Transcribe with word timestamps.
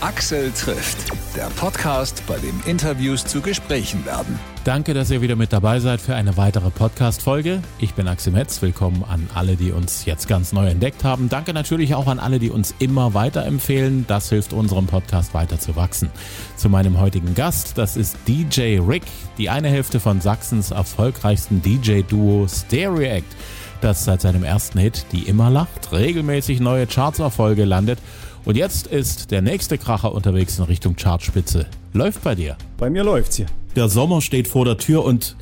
Axel 0.00 0.52
trifft, 0.52 1.10
der 1.34 1.46
Podcast, 1.56 2.22
bei 2.28 2.38
dem 2.38 2.60
Interviews 2.66 3.24
zu 3.24 3.40
Gesprächen 3.40 4.06
werden. 4.06 4.38
Danke, 4.62 4.94
dass 4.94 5.10
ihr 5.10 5.22
wieder 5.22 5.34
mit 5.34 5.52
dabei 5.52 5.80
seid 5.80 6.00
für 6.00 6.14
eine 6.14 6.36
weitere 6.36 6.70
Podcast-Folge. 6.70 7.62
Ich 7.80 7.94
bin 7.94 8.06
Axel 8.06 8.32
Metz. 8.32 8.62
Willkommen 8.62 9.02
an 9.02 9.28
alle, 9.34 9.56
die 9.56 9.72
uns 9.72 10.04
jetzt 10.04 10.28
ganz 10.28 10.52
neu 10.52 10.68
entdeckt 10.68 11.02
haben. 11.02 11.28
Danke 11.28 11.52
natürlich 11.52 11.96
auch 11.96 12.06
an 12.06 12.20
alle, 12.20 12.38
die 12.38 12.50
uns 12.50 12.76
immer 12.78 13.12
weiterempfehlen. 13.12 14.04
Das 14.06 14.28
hilft 14.28 14.52
unserem 14.52 14.86
Podcast 14.86 15.34
weiter 15.34 15.58
zu 15.58 15.74
wachsen. 15.74 16.10
Zu 16.54 16.68
meinem 16.68 17.00
heutigen 17.00 17.34
Gast, 17.34 17.76
das 17.76 17.96
ist 17.96 18.16
DJ 18.28 18.78
Rick, 18.78 19.02
die 19.36 19.50
eine 19.50 19.68
Hälfte 19.68 19.98
von 19.98 20.20
Sachsens 20.20 20.70
erfolgreichsten 20.70 21.60
DJ-Duo 21.60 22.46
Stereact 22.46 23.34
das 23.80 24.04
seit 24.04 24.20
seinem 24.20 24.42
ersten 24.42 24.78
Hit 24.78 25.06
Die 25.12 25.22
immer 25.22 25.50
lacht 25.50 25.92
regelmäßig 25.92 26.58
neue 26.58 26.86
Chartserfolge 26.86 27.64
landet 27.64 28.00
und 28.44 28.56
jetzt 28.56 28.86
ist 28.86 29.30
der 29.30 29.42
nächste 29.42 29.78
Kracher 29.78 30.12
unterwegs 30.12 30.58
in 30.58 30.64
Richtung 30.64 30.96
Chartspitze. 30.96 31.66
Läuft 31.92 32.22
bei 32.22 32.34
dir? 32.34 32.56
Bei 32.76 32.90
mir 32.90 33.04
läuft's 33.04 33.36
hier. 33.36 33.46
Der 33.76 33.88
Sommer 33.88 34.20
steht 34.20 34.48
vor 34.48 34.64
der 34.64 34.78
Tür 34.78 35.04
und 35.04 35.36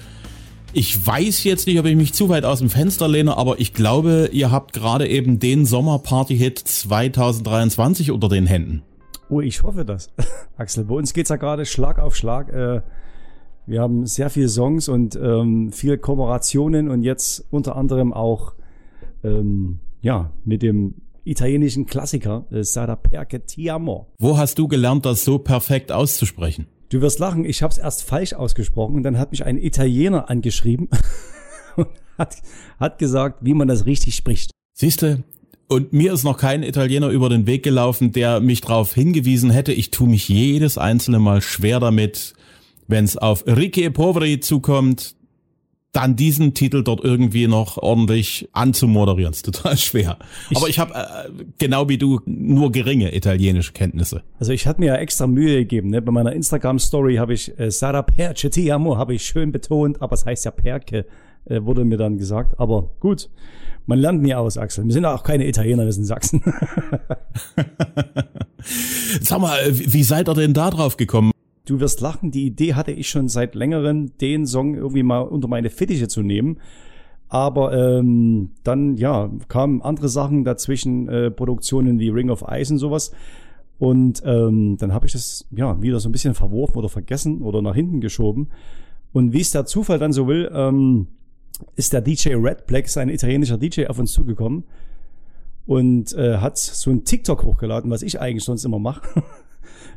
ich 0.73 1.07
weiß 1.07 1.45
jetzt 1.45 1.67
nicht, 1.67 1.79
ob 1.79 1.87
ich 1.87 1.97
mich 1.97 2.13
zu 2.13 2.29
weit 2.29 2.45
aus 2.45 2.59
dem 2.59 2.69
Fenster 2.69 3.09
lehne, 3.09 3.37
aber 3.37 3.61
ich 3.61 3.73
glaube, 3.73 4.29
ihr 4.33 4.51
habt 4.51 4.73
gerade 4.73 5.09
eben 5.09 5.39
den 5.39 5.65
Sommerparty-Hit 5.65 6.59
2023 6.59 8.11
unter 8.11 8.29
den 8.29 8.47
Händen. 8.47 8.83
Oh, 9.29 9.41
ich 9.41 9.63
hoffe 9.63 9.85
das. 9.85 10.11
Axel, 10.57 10.85
bei 10.85 10.95
uns 10.95 11.15
geht's 11.15 11.31
ja 11.31 11.37
gerade 11.37 11.65
Schlag 11.65 11.99
auf 11.99 12.15
Schlag. 12.15 12.53
Äh, 12.53 12.83
wir 13.67 13.81
haben 13.81 14.07
sehr 14.07 14.31
viele 14.31 14.49
Songs 14.49 14.89
und 14.89 15.17
ähm, 15.17 15.73
viele 15.73 15.99
Kooperationen 15.99 16.89
und 16.89 17.03
jetzt 17.03 17.45
unter 17.51 17.75
anderem 17.77 18.13
auch 18.13 18.55
ähm, 19.25 19.81
ja 20.03 20.31
mit 20.45 20.63
dem 20.63 20.95
italienischen 21.27 21.87
Klassiker 21.87 22.47
äh, 22.51 22.63
Sara 22.63 22.97
Perche 22.97 23.45
Ti 23.45 23.71
Amo. 23.71 24.07
Wo 24.19 24.39
hast 24.39 24.59
du 24.59 24.69
gelernt, 24.69 25.07
das 25.07 25.25
so 25.25 25.39
perfekt 25.39 25.93
auszusprechen? 25.93 26.67
Du 26.89 27.01
wirst 27.01 27.19
lachen, 27.19 27.45
ich 27.45 27.63
habe 27.63 27.73
es 27.73 27.79
erst 27.79 28.05
falsch 28.05 28.33
ausgesprochen 28.33 28.95
und 28.95 29.03
dann 29.03 29.19
hat 29.19 29.33
mich 29.33 29.45
ein 29.45 29.59
Italiener 29.59 30.31
angeschrieben 30.31 30.89
und 31.77 31.89
hat, 32.17 32.37
hat 32.79 32.99
gesagt, 32.99 33.41
wie 33.43 33.55
man 33.55 33.69
das 33.69 33.87
richtig 33.87 34.15
spricht. 34.15 34.53
Siehste, 34.73 35.25
und 35.69 35.93
mir 35.93 36.13
ist 36.13 36.23
noch 36.23 36.39
kein 36.39 36.63
Italiener 36.63 37.09
über 37.09 37.29
den 37.29 37.47
Weg 37.47 37.65
gelaufen, 37.65 38.13
der 38.13 38.41
mich 38.41 38.61
darauf 38.61 38.95
hingewiesen 38.95 39.51
hätte. 39.51 39.73
Ich 39.73 39.91
tue 39.91 40.09
mich 40.09 40.29
jedes 40.29 40.79
einzelne 40.79 41.19
Mal 41.19 41.43
schwer 41.43 41.81
damit, 41.81 42.35
wenn 42.87 43.05
es 43.05 43.17
auf 43.17 43.45
Ricci 43.47 43.83
e 43.83 43.91
Poveri 43.91 44.39
zukommt, 44.39 45.16
dann 45.97 46.15
diesen 46.15 46.53
Titel 46.53 46.85
dort 46.85 47.03
irgendwie 47.03 47.47
noch 47.47 47.79
ordentlich 47.79 48.51
anzumoderieren. 48.53 49.33
ist 49.33 49.47
total 49.47 49.79
schwer. 49.79 50.19
Ich, 50.51 50.57
Aber 50.59 50.69
ich 50.69 50.79
habe 50.79 50.93
äh, 50.95 51.45
genau 51.59 51.89
wie 51.89 51.97
du 51.97 52.21
nur 52.27 52.71
geringe 52.71 53.17
italienische 53.17 53.73
Kenntnisse. 53.73 54.23
Also 54.39 54.53
ich 54.53 54.67
hatte 54.67 54.81
mir 54.81 54.89
ja 54.89 54.97
extra 54.97 55.27
Mühe 55.27 55.57
gegeben. 55.57 55.89
Ne? 55.89 56.03
Bei 56.03 56.13
meiner 56.13 56.35
Instagram-Story 56.35 57.17
habe 57.17 57.33
ich 57.33 57.59
äh, 57.59 57.71
Sara 57.71 58.03
Perce 58.03 58.51
ti 58.51 58.71
amo, 58.71 58.99
habe 58.99 59.15
ich 59.15 59.25
schön 59.25 59.53
betont, 59.53 60.03
aber 60.03 60.13
es 60.13 60.27
heißt 60.27 60.45
ja 60.45 60.51
Perke, 60.51 61.07
äh, 61.47 61.63
wurde 61.63 61.87
mir 61.87 61.97
dann 61.97 62.19
gesagt. 62.19 62.61
Aber 62.61 62.91
gut, 63.01 63.31
man 63.87 63.99
lernt 63.99 64.21
nie 64.21 64.35
aus, 64.35 64.59
Axel. 64.59 64.85
Wir 64.85 64.93
sind 64.93 65.07
auch 65.07 65.23
keine 65.23 65.47
Italiener, 65.49 65.87
wir 65.87 65.93
sind 65.93 66.05
Sachsen. 66.05 66.43
Sag 69.23 69.41
mal, 69.41 69.59
wie 69.71 70.03
seid 70.03 70.29
ihr 70.29 70.35
denn 70.35 70.53
da 70.53 70.69
drauf 70.71 70.99
gekommen? 70.99 71.31
Du 71.67 71.81
wirst 71.81 72.01
lachen, 72.01 72.31
die 72.31 72.47
Idee 72.47 72.75
hatte 72.75 72.93
ich 72.93 73.09
schon 73.09 73.29
seit 73.29 73.55
längerem, 73.55 74.17
den 74.19 74.47
Song 74.47 74.75
irgendwie 74.75 75.03
mal 75.03 75.21
unter 75.21 75.49
meine 75.49 75.69
Fittiche 75.69 76.09
zu 76.09 76.23
nehmen. 76.23 76.59
Aber 77.29 77.73
ähm, 77.77 78.53
dann, 78.63 78.97
ja, 78.97 79.31
kamen 79.49 79.83
andere 79.83 80.09
Sachen 80.09 80.45
dazwischen, 80.45 81.09
äh, 81.09 81.31
Produktionen 81.31 81.99
wie 81.99 82.09
Ring 82.09 82.31
of 82.31 82.45
Ice 82.49 82.73
und 82.73 82.79
sowas. 82.79 83.11
Und 83.79 84.23
ähm, 84.25 84.77
dann 84.79 84.95
habe 84.95 85.07
ich 85.07 85.13
das 85.13 85.47
ja 85.51 85.83
wieder 85.83 86.01
so 86.01 86.09
ein 86.09 86.13
bisschen 86.13 86.35
verworfen 86.35 86.79
oder 86.79 86.89
vergessen 86.89 87.43
oder 87.43 87.61
nach 87.61 87.75
hinten 87.75 88.01
geschoben. 88.01 88.49
Und 89.13 89.33
wie 89.33 89.41
es 89.41 89.51
der 89.51 89.67
Zufall 89.67 89.99
dann 89.99 90.13
so 90.13 90.29
will, 90.29 90.51
ähm, 90.55 91.09
ist 91.75 91.93
der 91.93 92.01
DJ 92.01 92.35
Red 92.35 92.67
Black, 92.67 92.97
ein 92.97 93.09
italienischer 93.09 93.59
DJ, 93.59 93.87
auf 93.87 93.99
uns 93.99 94.13
zugekommen 94.13 94.65
und 95.67 96.15
äh, 96.15 96.39
hat 96.39 96.59
so 96.59 96.91
ein 96.91 97.05
TikTok 97.05 97.45
hochgeladen, 97.45 97.91
was 97.91 98.03
ich 98.03 98.21
eigentlich 98.21 98.45
sonst 98.45 98.65
immer 98.65 98.79
mache. 98.79 99.03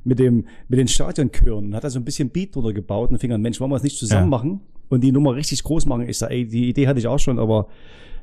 mit 0.04 0.20
dem, 0.20 0.46
mit 0.68 0.80
den 0.80 0.88
Stadionchören. 0.88 1.76
Hat 1.76 1.84
er 1.84 1.90
so 1.90 2.00
ein 2.00 2.06
bisschen 2.06 2.30
Beat 2.30 2.56
drunter 2.56 2.74
gebaut 2.74 3.12
und 3.12 3.20
fing 3.20 3.32
an, 3.32 3.42
Mensch, 3.42 3.60
wollen 3.60 3.72
wir 3.72 3.76
das 3.76 3.84
nicht 3.84 3.98
zusammen 3.98 4.32
ja. 4.32 4.38
machen 4.38 4.62
und 4.90 5.04
die 5.04 5.12
Nummer 5.12 5.36
richtig 5.36 5.64
groß 5.64 5.86
machen? 5.86 6.08
Ich 6.08 6.18
sage, 6.18 6.34
ey, 6.34 6.48
die 6.48 6.70
Idee 6.70 6.88
hatte 6.88 7.00
ich 7.00 7.08
auch 7.08 7.20
schon, 7.20 7.40
aber 7.40 7.68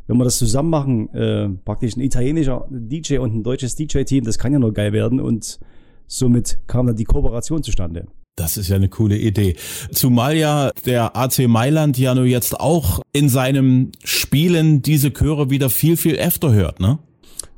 wenn 0.06 0.16
wir 0.18 0.24
das 0.24 0.38
zusammen 0.38 0.70
machen, 0.70 1.14
äh, 1.14 1.48
praktisch 1.64 1.96
ein 1.96 2.00
italienischer 2.00 2.66
DJ 2.70 3.18
und 3.18 3.34
ein 3.34 3.42
deutsches 3.42 3.74
DJ-Team, 3.74 4.24
das 4.24 4.38
kann 4.38 4.52
ja 4.52 4.58
nur 4.58 4.72
geil 4.72 4.92
werden 4.92 5.20
und 5.20 5.58
somit 6.06 6.58
kam 6.66 6.86
dann 6.86 6.96
die 6.96 7.04
Kooperation 7.04 7.62
zustande. 7.62 8.06
Das 8.36 8.58
ist 8.58 8.68
ja 8.68 8.76
eine 8.76 8.90
coole 8.90 9.16
Idee. 9.16 9.56
Zumal 9.92 10.36
ja 10.36 10.70
der 10.84 11.16
AC 11.16 11.48
Mailand 11.48 11.96
ja 11.96 12.14
nur 12.14 12.26
jetzt 12.26 12.60
auch 12.60 13.00
in 13.12 13.30
seinem 13.30 13.92
Spielen 14.04 14.82
diese 14.82 15.10
Chöre 15.10 15.48
wieder 15.48 15.70
viel, 15.70 15.96
viel 15.96 16.16
öfter 16.16 16.52
hört, 16.52 16.78
ne? 16.78 16.98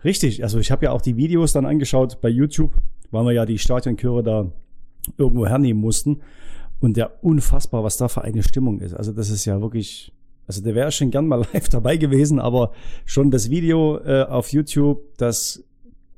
Richtig, 0.04 0.44
also 0.44 0.60
ich 0.60 0.70
habe 0.70 0.86
ja 0.86 0.92
auch 0.92 1.02
die 1.02 1.16
Videos 1.16 1.52
dann 1.52 1.66
angeschaut 1.66 2.20
bei 2.20 2.28
YouTube 2.28 2.76
weil 3.10 3.24
wir 3.24 3.32
ja 3.32 3.46
die 3.46 3.58
Stadionchöre 3.58 4.22
da 4.22 4.52
irgendwo 5.16 5.46
hernehmen 5.46 5.80
mussten. 5.80 6.20
Und 6.80 6.96
der 6.96 7.24
unfassbar, 7.24 7.82
was 7.82 7.96
da 7.96 8.08
für 8.08 8.22
eine 8.22 8.42
Stimmung 8.42 8.80
ist. 8.80 8.94
Also 8.94 9.12
das 9.12 9.30
ist 9.30 9.44
ja 9.44 9.60
wirklich, 9.60 10.12
also 10.46 10.62
der 10.62 10.74
wäre 10.74 10.92
schon 10.92 11.10
gern 11.10 11.26
mal 11.26 11.44
live 11.52 11.68
dabei 11.68 11.96
gewesen, 11.96 12.38
aber 12.38 12.72
schon 13.04 13.30
das 13.30 13.50
Video 13.50 13.98
äh, 13.98 14.22
auf 14.22 14.52
YouTube, 14.52 15.16
das 15.16 15.64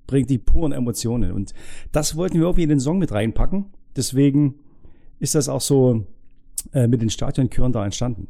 bringt 0.06 0.28
die 0.28 0.38
puren 0.38 0.72
Emotionen. 0.72 1.32
Und 1.32 1.54
das 1.92 2.16
wollten 2.16 2.34
wir 2.34 2.42
irgendwie 2.42 2.64
in 2.64 2.68
den 2.68 2.80
Song 2.80 2.98
mit 2.98 3.12
reinpacken. 3.12 3.66
Deswegen 3.96 4.56
ist 5.18 5.34
das 5.34 5.48
auch 5.48 5.60
so 5.60 6.04
äh, 6.72 6.86
mit 6.86 7.00
den 7.00 7.10
Stadionchören 7.10 7.72
da 7.72 7.84
entstanden. 7.84 8.28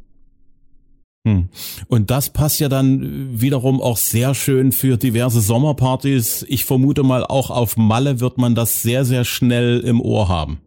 Hm. 1.23 1.49
Und 1.87 2.09
das 2.09 2.31
passt 2.31 2.59
ja 2.59 2.67
dann 2.67 3.39
wiederum 3.39 3.79
auch 3.79 3.97
sehr 3.97 4.33
schön 4.33 4.71
für 4.71 4.97
diverse 4.97 5.39
Sommerpartys. 5.39 6.43
Ich 6.49 6.65
vermute 6.65 7.03
mal, 7.03 7.23
auch 7.23 7.51
auf 7.51 7.77
Malle 7.77 8.19
wird 8.19 8.39
man 8.39 8.55
das 8.55 8.81
sehr, 8.81 9.05
sehr 9.05 9.23
schnell 9.23 9.81
im 9.81 10.01
Ohr 10.01 10.29
haben. 10.29 10.61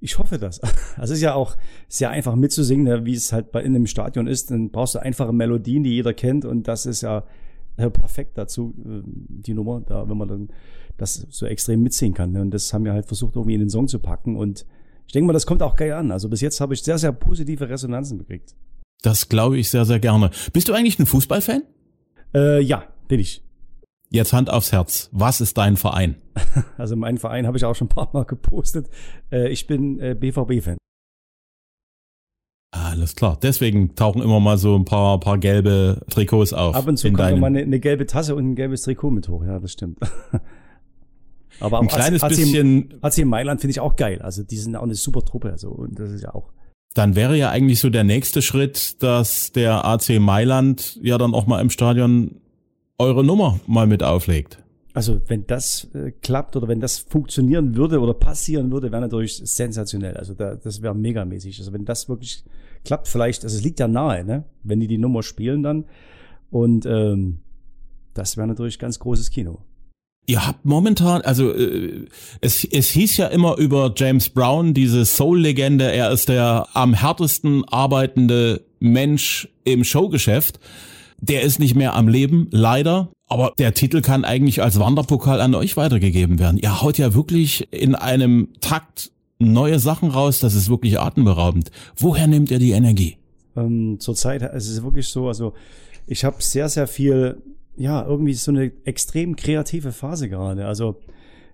Ich 0.00 0.18
hoffe 0.18 0.38
das. 0.38 0.60
Also 0.96 1.12
es 1.12 1.18
ist 1.18 1.22
ja 1.22 1.34
auch 1.34 1.56
sehr 1.88 2.10
einfach 2.10 2.34
mitzusingen, 2.34 2.84
ne, 2.84 3.04
wie 3.04 3.14
es 3.14 3.32
halt 3.32 3.52
bei 3.52 3.62
in 3.62 3.76
einem 3.76 3.86
Stadion 3.86 4.26
ist. 4.26 4.50
Dann 4.50 4.70
brauchst 4.70 4.96
du 4.96 4.98
einfache 4.98 5.32
Melodien, 5.32 5.84
die 5.84 5.90
jeder 5.90 6.12
kennt. 6.12 6.44
Und 6.44 6.66
das 6.66 6.86
ist 6.86 7.02
ja 7.02 7.24
perfekt 7.76 8.36
dazu, 8.36 8.74
äh, 8.84 9.02
die 9.04 9.54
Nummer, 9.54 9.80
da, 9.80 10.08
wenn 10.08 10.16
man 10.16 10.28
dann 10.28 10.48
das 10.96 11.24
so 11.30 11.46
extrem 11.46 11.82
mitsingen 11.82 12.14
kann. 12.14 12.32
Ne. 12.32 12.40
Und 12.40 12.50
das 12.50 12.72
haben 12.72 12.84
wir 12.84 12.92
halt 12.92 13.06
versucht, 13.06 13.36
irgendwie 13.36 13.54
in 13.54 13.60
den 13.60 13.70
Song 13.70 13.86
zu 13.86 14.00
packen. 14.00 14.36
Und 14.36 14.66
ich 15.06 15.12
denke 15.12 15.28
mal, 15.28 15.32
das 15.32 15.46
kommt 15.46 15.62
auch 15.62 15.76
geil 15.76 15.92
an. 15.92 16.10
Also 16.10 16.28
bis 16.28 16.40
jetzt 16.40 16.60
habe 16.60 16.74
ich 16.74 16.82
sehr, 16.82 16.98
sehr 16.98 17.12
positive 17.12 17.68
Resonanzen 17.68 18.18
gekriegt. 18.18 18.56
Das 19.02 19.28
glaube 19.28 19.58
ich 19.58 19.70
sehr, 19.70 19.84
sehr 19.84 20.00
gerne. 20.00 20.30
Bist 20.52 20.68
du 20.68 20.72
eigentlich 20.72 20.98
ein 20.98 21.06
Fußballfan? 21.06 21.62
Äh, 22.34 22.60
ja, 22.60 22.84
bin 23.06 23.20
ich. 23.20 23.42
Jetzt 24.10 24.32
Hand 24.32 24.50
aufs 24.50 24.72
Herz. 24.72 25.10
Was 25.12 25.40
ist 25.40 25.58
dein 25.58 25.76
Verein? 25.76 26.16
Also 26.78 26.96
meinen 26.96 27.18
Verein 27.18 27.46
habe 27.46 27.56
ich 27.56 27.64
auch 27.64 27.74
schon 27.74 27.86
ein 27.86 27.90
paar 27.90 28.10
Mal 28.12 28.24
gepostet. 28.24 28.88
Äh, 29.30 29.48
ich 29.48 29.66
bin 29.66 30.00
äh, 30.00 30.14
BVB-Fan. 30.14 30.78
Alles 32.70 33.16
klar. 33.16 33.38
Deswegen 33.42 33.94
tauchen 33.94 34.22
immer 34.22 34.40
mal 34.40 34.56
so 34.56 34.76
ein 34.76 34.84
paar, 34.84 35.18
paar 35.20 35.38
gelbe 35.38 36.00
Trikots 36.10 36.52
auf. 36.52 36.74
Ab 36.74 36.86
und 36.86 36.96
zu 36.96 37.12
kommt 37.12 37.40
mal 37.40 37.46
eine, 37.46 37.60
eine, 37.60 37.80
gelbe 37.80 38.06
Tasse 38.06 38.34
und 38.34 38.50
ein 38.50 38.54
gelbes 38.54 38.82
Trikot 38.82 39.10
mit 39.10 39.28
hoch. 39.28 39.44
Ja, 39.44 39.58
das 39.58 39.72
stimmt. 39.72 39.98
Aber 41.60 41.80
ein 41.80 41.88
kleines 41.88 42.22
AC, 42.22 42.28
bisschen. 42.30 42.94
AC 43.00 43.24
Mailand 43.24 43.60
finde 43.60 43.72
ich 43.72 43.80
auch 43.80 43.96
geil. 43.96 44.22
Also 44.22 44.42
die 44.42 44.56
sind 44.56 44.76
auch 44.76 44.82
eine 44.82 44.94
super 44.94 45.22
Truppe. 45.22 45.50
Also 45.50 45.70
und 45.70 45.98
das 45.98 46.12
ist 46.12 46.22
ja 46.22 46.34
auch 46.34 46.52
dann 46.94 47.16
wäre 47.16 47.36
ja 47.36 47.50
eigentlich 47.50 47.80
so 47.80 47.90
der 47.90 48.04
nächste 48.04 48.42
Schritt, 48.42 49.02
dass 49.02 49.52
der 49.52 49.84
AC 49.84 50.18
Mailand 50.18 50.98
ja 51.02 51.18
dann 51.18 51.34
auch 51.34 51.46
mal 51.46 51.60
im 51.60 51.70
Stadion 51.70 52.40
eure 52.98 53.24
Nummer 53.24 53.60
mal 53.66 53.86
mit 53.86 54.02
auflegt. 54.02 54.58
Also 54.94 55.20
wenn 55.28 55.46
das 55.46 55.86
äh, 55.94 56.10
klappt 56.10 56.56
oder 56.56 56.66
wenn 56.66 56.80
das 56.80 56.98
funktionieren 56.98 57.76
würde 57.76 58.00
oder 58.00 58.14
passieren 58.14 58.72
würde, 58.72 58.90
wäre 58.90 59.02
natürlich 59.02 59.36
sensationell. 59.36 60.16
Also 60.16 60.34
da, 60.34 60.56
das 60.56 60.82
wäre 60.82 60.94
megamäßig. 60.94 61.58
Also 61.60 61.72
wenn 61.72 61.84
das 61.84 62.08
wirklich 62.08 62.42
klappt, 62.84 63.06
vielleicht, 63.06 63.44
also 63.44 63.56
es 63.56 63.62
liegt 63.62 63.78
ja 63.78 63.86
nahe, 63.86 64.24
ne? 64.24 64.44
Wenn 64.64 64.80
die 64.80 64.88
die 64.88 64.98
Nummer 64.98 65.22
spielen 65.22 65.62
dann 65.62 65.84
und 66.50 66.84
ähm, 66.86 67.42
das 68.14 68.36
wäre 68.36 68.48
natürlich 68.48 68.80
ganz 68.80 68.98
großes 68.98 69.30
Kino. 69.30 69.60
Ihr 70.28 70.46
habt 70.46 70.66
momentan, 70.66 71.22
also 71.22 71.54
äh, 71.54 72.04
es, 72.42 72.62
es 72.62 72.90
hieß 72.90 73.16
ja 73.16 73.28
immer 73.28 73.56
über 73.56 73.94
James 73.96 74.28
Brown, 74.28 74.74
diese 74.74 75.06
Soul-Legende, 75.06 75.90
er 75.90 76.10
ist 76.10 76.28
der 76.28 76.68
am 76.74 76.92
härtesten 76.92 77.64
arbeitende 77.66 78.60
Mensch 78.78 79.48
im 79.64 79.84
Showgeschäft. 79.84 80.60
Der 81.18 81.40
ist 81.40 81.58
nicht 81.58 81.74
mehr 81.74 81.94
am 81.94 82.08
Leben, 82.08 82.48
leider. 82.50 83.08
Aber 83.26 83.54
der 83.56 83.72
Titel 83.72 84.02
kann 84.02 84.26
eigentlich 84.26 84.62
als 84.62 84.78
Wanderpokal 84.78 85.40
an 85.40 85.54
euch 85.54 85.78
weitergegeben 85.78 86.38
werden. 86.38 86.58
Ihr 86.58 86.82
haut 86.82 86.98
ja 86.98 87.14
wirklich 87.14 87.66
in 87.72 87.94
einem 87.94 88.48
Takt 88.60 89.10
neue 89.38 89.78
Sachen 89.78 90.10
raus, 90.10 90.40
das 90.40 90.54
ist 90.54 90.68
wirklich 90.68 91.00
atemberaubend. 91.00 91.70
Woher 91.96 92.26
nehmt 92.26 92.50
ihr 92.50 92.58
die 92.58 92.72
Energie? 92.72 93.16
Ähm, 93.56 93.96
Zurzeit 93.98 94.42
ist 94.42 94.68
es 94.68 94.82
wirklich 94.82 95.08
so, 95.08 95.28
also 95.28 95.54
ich 96.06 96.24
habe 96.24 96.36
sehr, 96.40 96.68
sehr 96.68 96.86
viel 96.86 97.40
ja, 97.78 98.04
irgendwie 98.04 98.34
so 98.34 98.50
eine 98.50 98.72
extrem 98.84 99.36
kreative 99.36 99.92
Phase 99.92 100.28
gerade. 100.28 100.66
Also 100.66 100.96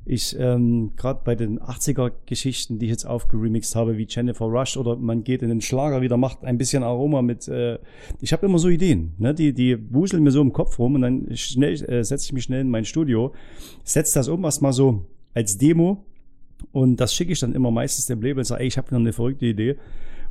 ich 0.07 0.37
ähm, 0.39 0.93
gerade 0.97 1.21
bei 1.25 1.35
den 1.35 1.61
80er-Geschichten, 1.61 2.79
die 2.79 2.87
ich 2.87 2.91
jetzt 2.91 3.07
aufgeremixed 3.07 3.75
habe, 3.75 3.97
wie 3.97 4.07
Jennifer 4.09 4.47
Rush 4.47 4.77
oder 4.77 4.97
man 4.97 5.25
geht 5.25 5.43
in 5.43 5.49
den 5.49 5.61
Schlager 5.61 6.03
wieder, 6.03 6.17
macht 6.17 6.45
ein 6.45 6.59
bisschen 6.59 6.83
Aroma 6.83 7.23
mit. 7.23 7.49
Äh, 7.49 7.79
ich 8.21 8.33
habe 8.33 8.45
immer 8.47 8.59
so 8.59 8.69
Ideen, 8.69 9.15
ne? 9.19 9.35
die 9.35 9.53
die 9.55 9.79
wuseln 9.93 10.23
mir 10.23 10.31
so 10.31 10.41
im 10.41 10.53
Kopf 10.53 10.79
rum 10.79 10.97
und 10.97 11.03
dann 11.03 11.37
schnell 11.37 11.75
äh, 11.85 12.05
setze 12.05 12.27
ich 12.27 12.33
mich 12.33 12.45
schnell 12.45 12.63
in 12.63 12.71
mein 12.71 12.85
Studio, 12.85 13.33
setze 13.83 14.15
das 14.19 14.29
um, 14.29 14.45
erstmal 14.45 14.73
so 14.73 15.07
als 15.33 15.57
Demo 15.57 16.05
und 16.73 16.97
das 17.01 17.15
schicke 17.15 17.33
ich 17.33 17.41
dann 17.41 17.55
immer 17.55 17.71
meistens 17.71 18.07
dem 18.07 18.21
Label 18.21 18.41
und 18.41 18.45
sage, 18.45 18.63
ey, 18.63 18.67
ich 18.67 18.77
habe 18.77 18.89
noch 18.91 19.01
eine 19.01 19.13
verrückte 19.13 19.47
Idee. 19.47 19.77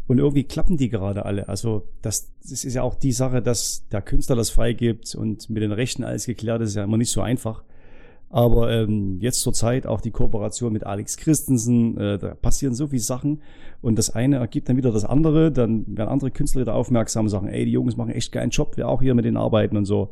Und 0.08 0.20
irgendwie 0.20 0.44
klappen 0.44 0.78
die 0.78 0.90
gerade 0.90 1.26
alle. 1.26 1.48
Also 1.48 1.88
das, 2.02 2.32
das 2.42 2.66
ist 2.66 2.74
ja 2.74 2.84
auch 2.84 2.96
die 2.96 3.14
Sache, 3.14 3.42
dass 3.42 3.88
der 3.92 4.02
Künstler 4.02 4.36
das 4.36 4.50
freigibt 4.50 5.16
und 5.16 5.50
mit 5.50 5.64
den 5.64 5.72
Rechten 5.72 6.04
alles 6.04 6.26
geklärt 6.26 6.62
ist, 6.62 6.70
ist 6.70 6.76
ja 6.76 6.84
immer 6.84 6.98
nicht 6.98 7.12
so 7.12 7.22
einfach. 7.22 7.64
Aber 8.34 8.72
ähm, 8.72 9.20
jetzt 9.20 9.42
zur 9.42 9.54
Zeit 9.54 9.86
auch 9.86 10.02
die 10.02 10.10
Kooperation 10.10 10.74
mit 10.74 10.88
Alex 10.88 11.18
Christensen, 11.18 11.98
äh, 12.00 12.18
da 12.18 12.34
passieren 12.34 12.74
so 12.74 12.88
viele 12.88 13.02
Sachen 13.02 13.44
und 13.80 13.96
das 13.96 14.10
eine 14.10 14.38
ergibt 14.38 14.68
dann 14.68 14.76
wieder 14.76 14.92
das 14.92 15.06
andere, 15.06 15.52
dann 15.52 15.86
werden 15.96 16.10
andere 16.10 16.32
Künstler 16.32 16.62
wieder 16.62 16.74
aufmerksam 16.74 17.26
und 17.26 17.30
sagen, 17.30 17.48
ey, 17.48 17.64
die 17.64 17.72
Jungs 17.72 17.96
machen 17.96 18.10
echt 18.10 18.32
geilen 18.32 18.50
Job, 18.50 18.76
wir 18.76 18.90
auch 18.90 19.04
hier 19.04 19.14
mit 19.14 19.26
denen 19.26 19.38
arbeiten 19.38 19.78
und 19.78 19.86
so. 19.86 20.10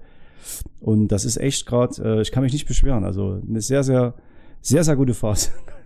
Und 0.80 1.08
das 1.08 1.26
ist 1.26 1.38
echt 1.38 1.66
gerade, 1.66 2.20
äh, 2.20 2.22
ich 2.22 2.32
kann 2.32 2.44
mich 2.44 2.54
nicht 2.54 2.68
beschweren, 2.68 3.06
also 3.06 3.42
eine 3.48 3.60
sehr, 3.60 3.84
sehr, 3.84 4.14
sehr, 4.62 4.84
sehr 4.84 4.96
gute 4.96 5.16
Phase. 5.16 5.50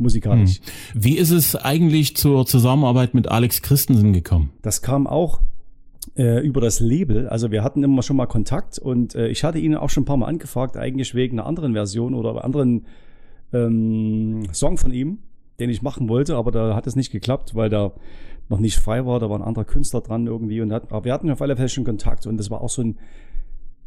musikalisch. 0.00 0.60
Hm. 0.92 1.04
Wie 1.04 1.16
ist 1.16 1.30
es 1.30 1.56
eigentlich 1.56 2.16
zur 2.16 2.46
Zusammenarbeit 2.46 3.14
mit 3.14 3.28
Alex 3.28 3.62
Christensen 3.62 4.12
gekommen? 4.12 4.50
Das 4.62 4.82
kam 4.82 5.06
auch 5.06 5.40
äh, 6.16 6.44
über 6.44 6.60
das 6.60 6.80
Label. 6.80 7.28
Also 7.28 7.50
wir 7.50 7.62
hatten 7.62 7.82
immer 7.82 8.02
schon 8.02 8.16
mal 8.16 8.26
Kontakt 8.26 8.78
und 8.78 9.14
äh, 9.14 9.28
ich 9.28 9.44
hatte 9.44 9.58
ihn 9.58 9.74
auch 9.74 9.90
schon 9.90 10.02
ein 10.02 10.06
paar 10.06 10.16
Mal 10.16 10.26
angefragt, 10.26 10.76
eigentlich 10.76 11.14
wegen 11.14 11.38
einer 11.38 11.46
anderen 11.46 11.72
Version 11.72 12.14
oder 12.14 12.44
anderen 12.44 12.86
ähm, 13.52 14.44
Song 14.52 14.78
von 14.78 14.92
ihm, 14.92 15.18
den 15.58 15.70
ich 15.70 15.82
machen 15.82 16.08
wollte, 16.08 16.36
aber 16.36 16.50
da 16.50 16.74
hat 16.74 16.86
es 16.86 16.96
nicht 16.96 17.10
geklappt, 17.10 17.54
weil 17.54 17.68
da 17.68 17.92
noch 18.48 18.58
nicht 18.58 18.78
frei 18.78 19.06
war. 19.06 19.20
Da 19.20 19.30
war 19.30 19.38
ein 19.38 19.44
anderer 19.44 19.64
Künstler 19.64 20.00
dran 20.00 20.26
irgendwie 20.26 20.60
und 20.60 20.72
hat, 20.72 20.90
aber 20.90 21.04
wir 21.04 21.12
hatten 21.12 21.30
auf 21.30 21.42
alle 21.42 21.56
Fälle 21.56 21.68
schon 21.68 21.84
Kontakt 21.84 22.26
und 22.26 22.36
das 22.36 22.50
war 22.50 22.60
auch 22.60 22.70
so 22.70 22.82
ein 22.82 22.98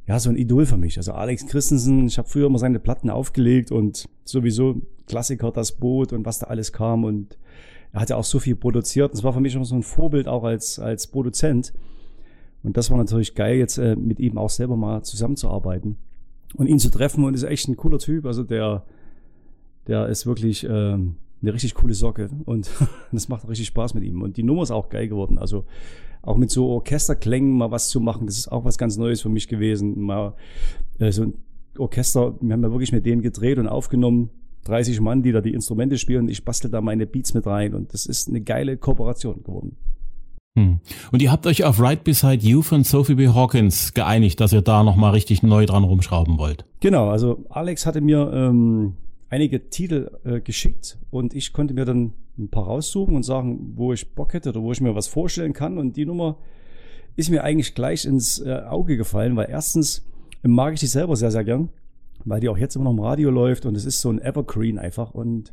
ja, 0.08 0.20
so 0.20 0.30
ein 0.30 0.36
Idol 0.36 0.66
für 0.66 0.78
mich. 0.78 0.98
Also 0.98 1.14
Alex 1.14 1.48
Christensen, 1.48 2.08
ich 2.08 2.18
habe 2.18 2.28
früher 2.28 2.48
immer 2.48 2.60
seine 2.60 2.80
Platten 2.80 3.10
aufgelegt 3.10 3.72
und 3.72 4.10
sowieso 4.26 4.82
Klassiker, 5.08 5.52
das 5.52 5.74
Boot 5.74 6.14
und 6.14 6.26
was 6.26 6.40
da 6.40 6.48
alles 6.48 6.74
kam 6.74 7.04
und 7.04 7.38
er 7.94 8.02
hat 8.02 8.10
ja 8.10 8.16
auch 8.16 8.24
so 8.24 8.40
viel 8.40 8.56
produziert. 8.56 9.14
Das 9.14 9.24
war 9.24 9.34
für 9.34 9.40
mich 9.40 9.56
immer 9.56 9.66
so 9.66 9.76
ein 9.76 9.84
Vorbild 9.84 10.28
auch 10.28 10.44
als, 10.44 10.80
als 10.80 11.08
Produzent. 11.08 11.74
Und 12.64 12.76
das 12.76 12.90
war 12.90 12.98
natürlich 12.98 13.36
geil, 13.36 13.58
jetzt 13.58 13.78
äh, 13.78 13.96
mit 13.96 14.20
ihm 14.20 14.38
auch 14.38 14.50
selber 14.50 14.76
mal 14.76 15.04
zusammenzuarbeiten 15.04 15.98
und 16.56 16.68
ihn 16.68 16.80
zu 16.80 16.90
treffen. 16.90 17.24
Und 17.24 17.36
ist 17.36 17.44
echt 17.44 17.68
ein 17.68 17.78
cooler 17.78 18.00
Typ. 18.00 18.26
Also 18.26 18.44
der, 18.44 18.84
der 19.86 20.08
ist 20.08 20.26
wirklich 20.26 20.66
ähm, 20.68 21.18
eine 21.44 21.54
richtig 21.54 21.76
coole 21.76 21.94
Socke 21.94 22.30
und 22.46 22.72
das 23.12 23.30
macht 23.30 23.48
richtig 23.48 23.68
Spaß 23.68 23.94
mit 23.94 24.04
ihm. 24.04 24.22
Und 24.22 24.38
die 24.38 24.44
Nummer 24.44 24.64
ist 24.64 24.72
auch 24.72 24.90
geil 24.90 25.08
geworden. 25.08 25.38
Also 25.38 25.66
auch 26.22 26.38
mit 26.38 26.50
so 26.50 26.70
Orchesterklängen 26.70 27.56
mal 27.56 27.70
was 27.70 27.90
zu 27.90 28.00
machen, 28.00 28.26
das 28.26 28.38
ist 28.38 28.48
auch 28.52 28.66
was 28.66 28.78
ganz 28.78 28.98
Neues 28.98 29.22
für 29.22 29.30
mich 29.30 29.48
gewesen. 29.48 30.02
Mal 30.02 30.34
äh, 31.00 31.12
so 31.12 31.24
ein 31.24 31.34
Orchester, 31.78 32.36
wir 32.40 32.54
haben 32.54 32.64
ja 32.64 32.72
wirklich 32.72 32.92
mit 32.92 33.06
denen 33.06 33.22
gedreht 33.22 33.60
und 33.60 33.68
aufgenommen. 33.68 34.30
30 34.66 35.02
Mann, 35.02 35.24
die 35.24 35.34
da 35.34 35.42
die 35.42 35.54
Instrumente 35.54 35.98
spielen. 35.98 36.30
Ich 36.30 36.46
bastel 36.46 36.72
da 36.72 36.80
meine 36.80 37.06
Beats 37.06 37.34
mit 37.34 37.46
rein 37.46 37.74
und 37.74 37.94
das 37.94 38.06
ist 38.06 38.30
eine 38.30 38.40
geile 38.40 38.78
Kooperation 38.78 39.44
geworden. 39.44 39.76
Hm. 40.58 40.80
Und 41.12 41.22
ihr 41.22 41.32
habt 41.32 41.46
euch 41.48 41.66
auf 41.66 41.82
Right 41.82 42.04
Beside 42.04 42.46
You 42.46 42.62
von 42.62 42.84
Sophie 42.84 43.16
B. 43.16 43.28
Hawkins 43.28 43.94
geeinigt, 43.94 44.40
dass 44.40 44.54
ihr 44.54 44.62
da 44.62 44.84
nochmal 44.84 45.12
richtig 45.12 45.44
neu 45.44 45.66
dran 45.66 45.84
rumschrauben 45.84 46.38
wollt. 46.38 46.66
Genau, 46.80 47.10
also 47.10 47.44
Alex 47.50 47.86
hatte 47.86 48.02
mir 48.02 48.32
ähm, 48.34 48.94
einige 49.34 49.68
Titel 49.70 50.12
äh, 50.24 50.42
geschickt 50.42 51.00
und 51.10 51.34
ich 51.34 51.54
konnte 51.54 51.74
mir 51.74 51.86
dann 51.86 52.14
ein 52.38 52.50
paar 52.50 52.66
raussuchen 52.66 53.16
und 53.16 53.24
sagen, 53.24 53.74
wo 53.76 53.92
ich 53.92 54.14
Bock 54.14 54.34
hätte 54.34 54.50
oder 54.50 54.62
wo 54.62 54.72
ich 54.72 54.80
mir 54.80 54.94
was 54.94 55.08
vorstellen 55.08 55.54
kann. 55.54 55.80
Und 55.80 55.98
die 55.98 56.06
Nummer 56.06 56.38
ist 57.16 57.32
mir 57.32 57.44
eigentlich 57.44 57.74
gleich 57.74 58.06
ins 58.06 58.40
äh, 58.40 58.62
Auge 58.68 58.96
gefallen, 58.96 59.36
weil 59.36 59.50
erstens 59.50 60.06
mag 60.44 60.76
ich 60.76 60.82
die 60.82 60.88
selber 60.88 61.16
sehr, 61.16 61.32
sehr 61.32 61.44
gern, 61.44 61.70
weil 62.26 62.42
die 62.42 62.50
auch 62.50 62.60
jetzt 62.60 62.76
immer 62.76 62.86
noch 62.86 62.92
im 62.92 63.00
Radio 63.00 63.32
läuft 63.32 63.66
und 63.66 63.76
es 63.76 63.86
ist 63.86 64.02
so 64.02 64.12
ein 64.12 64.22
Evergreen 64.22 64.78
einfach 64.78 65.16
und 65.16 65.52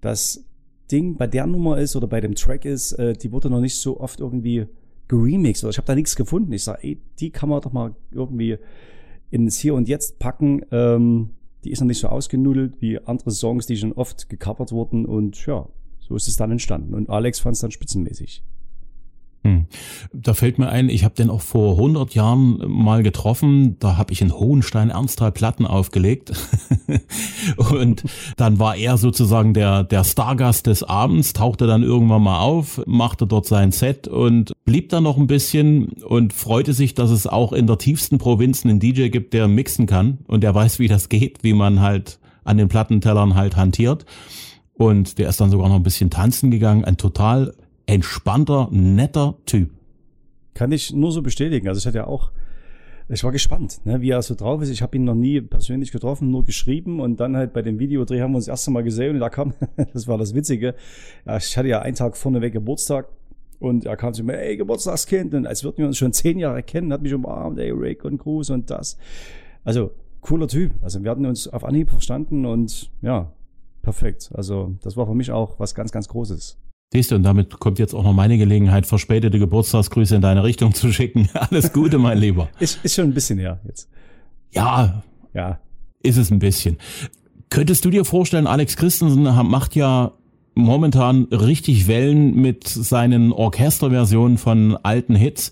das 0.00 0.44
Ding 0.90 1.16
bei 1.16 1.28
der 1.28 1.46
Nummer 1.46 1.78
ist 1.78 1.94
oder 1.94 2.08
bei 2.08 2.20
dem 2.20 2.34
Track 2.34 2.64
ist, 2.64 2.94
äh, 2.94 3.12
die 3.12 3.30
wurde 3.30 3.48
noch 3.48 3.60
nicht 3.60 3.76
so 3.76 4.00
oft 4.00 4.18
irgendwie 4.18 4.66
geremixed 5.06 5.62
oder 5.62 5.70
ich 5.70 5.78
habe 5.78 5.86
da 5.86 5.94
nichts 5.94 6.16
gefunden. 6.16 6.52
Ich 6.52 6.64
sage, 6.64 6.80
ey, 6.82 6.98
die 7.20 7.30
kann 7.30 7.48
man 7.48 7.60
doch 7.60 7.72
mal 7.72 7.94
irgendwie 8.10 8.58
ins 9.30 9.56
Hier 9.58 9.74
und 9.74 9.88
Jetzt 9.88 10.18
packen. 10.18 10.62
Ähm, 10.72 11.30
die 11.64 11.70
ist 11.70 11.80
noch 11.80 11.86
nicht 11.86 12.00
so 12.00 12.08
ausgenudelt 12.08 12.80
wie 12.80 12.98
andere 12.98 13.30
Songs, 13.30 13.66
die 13.66 13.76
schon 13.76 13.92
oft 13.92 14.28
gecovert 14.28 14.72
wurden 14.72 15.06
und 15.06 15.44
ja, 15.46 15.68
so 15.98 16.14
ist 16.14 16.28
es 16.28 16.36
dann 16.36 16.50
entstanden. 16.50 16.94
Und 16.94 17.10
Alex 17.10 17.40
fand 17.40 17.54
es 17.54 17.60
dann 17.60 17.70
spitzenmäßig. 17.70 18.42
Hm. 19.48 19.66
Da 20.12 20.34
fällt 20.34 20.58
mir 20.58 20.68
ein, 20.68 20.88
ich 20.88 21.04
habe 21.04 21.14
den 21.14 21.30
auch 21.30 21.40
vor 21.40 21.72
100 21.72 22.14
Jahren 22.14 22.58
mal 22.66 23.02
getroffen. 23.02 23.76
Da 23.78 23.96
habe 23.96 24.12
ich 24.12 24.20
in 24.20 24.32
Hohenstein 24.32 24.90
Ernsthal 24.90 25.32
Platten 25.32 25.66
aufgelegt. 25.66 26.32
und 27.56 28.02
dann 28.36 28.58
war 28.58 28.76
er 28.76 28.98
sozusagen 28.98 29.54
der, 29.54 29.84
der 29.84 30.04
Stargast 30.04 30.66
des 30.66 30.82
Abends, 30.82 31.32
tauchte 31.32 31.66
dann 31.66 31.82
irgendwann 31.82 32.22
mal 32.22 32.40
auf, 32.40 32.80
machte 32.86 33.26
dort 33.26 33.46
sein 33.46 33.72
Set 33.72 34.08
und 34.08 34.52
blieb 34.64 34.90
dann 34.90 35.02
noch 35.02 35.16
ein 35.16 35.26
bisschen 35.26 35.88
und 36.02 36.32
freute 36.32 36.72
sich, 36.72 36.94
dass 36.94 37.10
es 37.10 37.26
auch 37.26 37.52
in 37.52 37.66
der 37.66 37.78
tiefsten 37.78 38.18
Provinz 38.18 38.64
einen 38.64 38.80
DJ 38.80 39.08
gibt, 39.08 39.32
der 39.32 39.48
mixen 39.48 39.86
kann 39.86 40.18
und 40.26 40.42
der 40.42 40.54
weiß, 40.54 40.78
wie 40.78 40.88
das 40.88 41.08
geht, 41.08 41.42
wie 41.42 41.54
man 41.54 41.80
halt 41.80 42.18
an 42.44 42.56
den 42.56 42.68
Plattentellern 42.68 43.34
halt 43.34 43.56
hantiert. 43.56 44.04
Und 44.74 45.18
der 45.18 45.28
ist 45.28 45.40
dann 45.40 45.50
sogar 45.50 45.68
noch 45.68 45.76
ein 45.76 45.82
bisschen 45.82 46.08
tanzen 46.08 46.50
gegangen. 46.50 46.84
Ein 46.84 46.96
total 46.96 47.52
entspannter, 47.88 48.68
netter 48.70 49.38
Typ. 49.46 49.70
Kann 50.54 50.72
ich 50.72 50.92
nur 50.92 51.10
so 51.10 51.22
bestätigen. 51.22 51.68
Also 51.68 51.78
ich 51.78 51.86
hatte 51.86 51.98
ja 51.98 52.06
auch, 52.06 52.30
ich 53.08 53.24
war 53.24 53.32
gespannt, 53.32 53.80
ne, 53.84 54.02
wie 54.02 54.10
er 54.10 54.20
so 54.20 54.34
drauf 54.34 54.60
ist. 54.60 54.68
Ich 54.68 54.82
habe 54.82 54.96
ihn 54.96 55.04
noch 55.04 55.14
nie 55.14 55.40
persönlich 55.40 55.90
getroffen, 55.90 56.30
nur 56.30 56.44
geschrieben 56.44 57.00
und 57.00 57.18
dann 57.18 57.36
halt 57.36 57.54
bei 57.54 57.62
dem 57.62 57.78
Videodreh 57.78 58.20
haben 58.20 58.32
wir 58.32 58.36
uns 58.36 58.44
das 58.44 58.52
erste 58.52 58.70
Mal 58.70 58.82
gesehen 58.84 59.14
und 59.14 59.20
da 59.20 59.30
kam, 59.30 59.54
das 59.94 60.06
war 60.06 60.18
das 60.18 60.34
Witzige. 60.34 60.74
Ich 61.38 61.56
hatte 61.56 61.68
ja 61.68 61.80
einen 61.80 61.96
Tag 61.96 62.16
vorneweg 62.16 62.52
Geburtstag 62.52 63.08
und 63.58 63.86
er 63.86 63.96
kam 63.96 64.12
zu 64.12 64.22
mir, 64.22 64.38
ey, 64.38 64.58
Geburtstagskind. 64.58 65.32
Und 65.32 65.46
als 65.46 65.64
würden 65.64 65.78
wir 65.78 65.86
uns 65.86 65.96
schon 65.96 66.12
zehn 66.12 66.38
Jahre 66.38 66.62
kennen, 66.62 66.92
hat 66.92 67.00
mich 67.00 67.14
umarmt, 67.14 67.58
ey, 67.58 67.70
Rick 67.70 68.04
und 68.04 68.18
Cruz 68.18 68.50
und 68.50 68.70
das. 68.70 68.98
Also, 69.64 69.92
cooler 70.20 70.46
Typ. 70.46 70.72
Also, 70.82 71.02
wir 71.02 71.10
hatten 71.10 71.24
uns 71.24 71.48
auf 71.48 71.64
Anhieb 71.64 71.88
verstanden 71.88 72.44
und 72.44 72.90
ja, 73.00 73.32
perfekt. 73.80 74.30
Also, 74.34 74.76
das 74.82 74.96
war 74.98 75.06
für 75.06 75.14
mich 75.14 75.32
auch 75.32 75.58
was 75.58 75.74
ganz, 75.74 75.90
ganz 75.90 76.08
Großes. 76.08 76.58
Siehst 76.92 77.10
du, 77.10 77.16
und 77.16 77.22
damit 77.22 77.58
kommt 77.58 77.78
jetzt 77.78 77.94
auch 77.94 78.02
noch 78.02 78.14
meine 78.14 78.38
Gelegenheit, 78.38 78.86
verspätete 78.86 79.38
Geburtstagsgrüße 79.38 80.16
in 80.16 80.22
deine 80.22 80.42
Richtung 80.42 80.72
zu 80.74 80.90
schicken. 80.90 81.28
Alles 81.34 81.72
Gute, 81.72 81.98
mein 81.98 82.18
Lieber. 82.18 82.48
ist, 82.60 82.82
ist 82.82 82.94
schon 82.94 83.06
ein 83.06 83.14
bisschen 83.14 83.38
her 83.38 83.60
jetzt. 83.66 83.90
Ja, 84.52 85.02
ja, 85.34 85.58
ist 86.02 86.16
es 86.16 86.30
ein 86.30 86.38
bisschen. 86.38 86.78
Könntest 87.50 87.84
du 87.84 87.90
dir 87.90 88.06
vorstellen, 88.06 88.46
Alex 88.46 88.76
Christensen 88.76 89.22
macht 89.22 89.74
ja 89.74 90.12
momentan 90.54 91.24
richtig 91.24 91.86
Wellen 91.88 92.34
mit 92.34 92.66
seinen 92.66 93.32
Orchesterversionen 93.32 94.38
von 94.38 94.76
alten 94.82 95.14
Hits. 95.14 95.50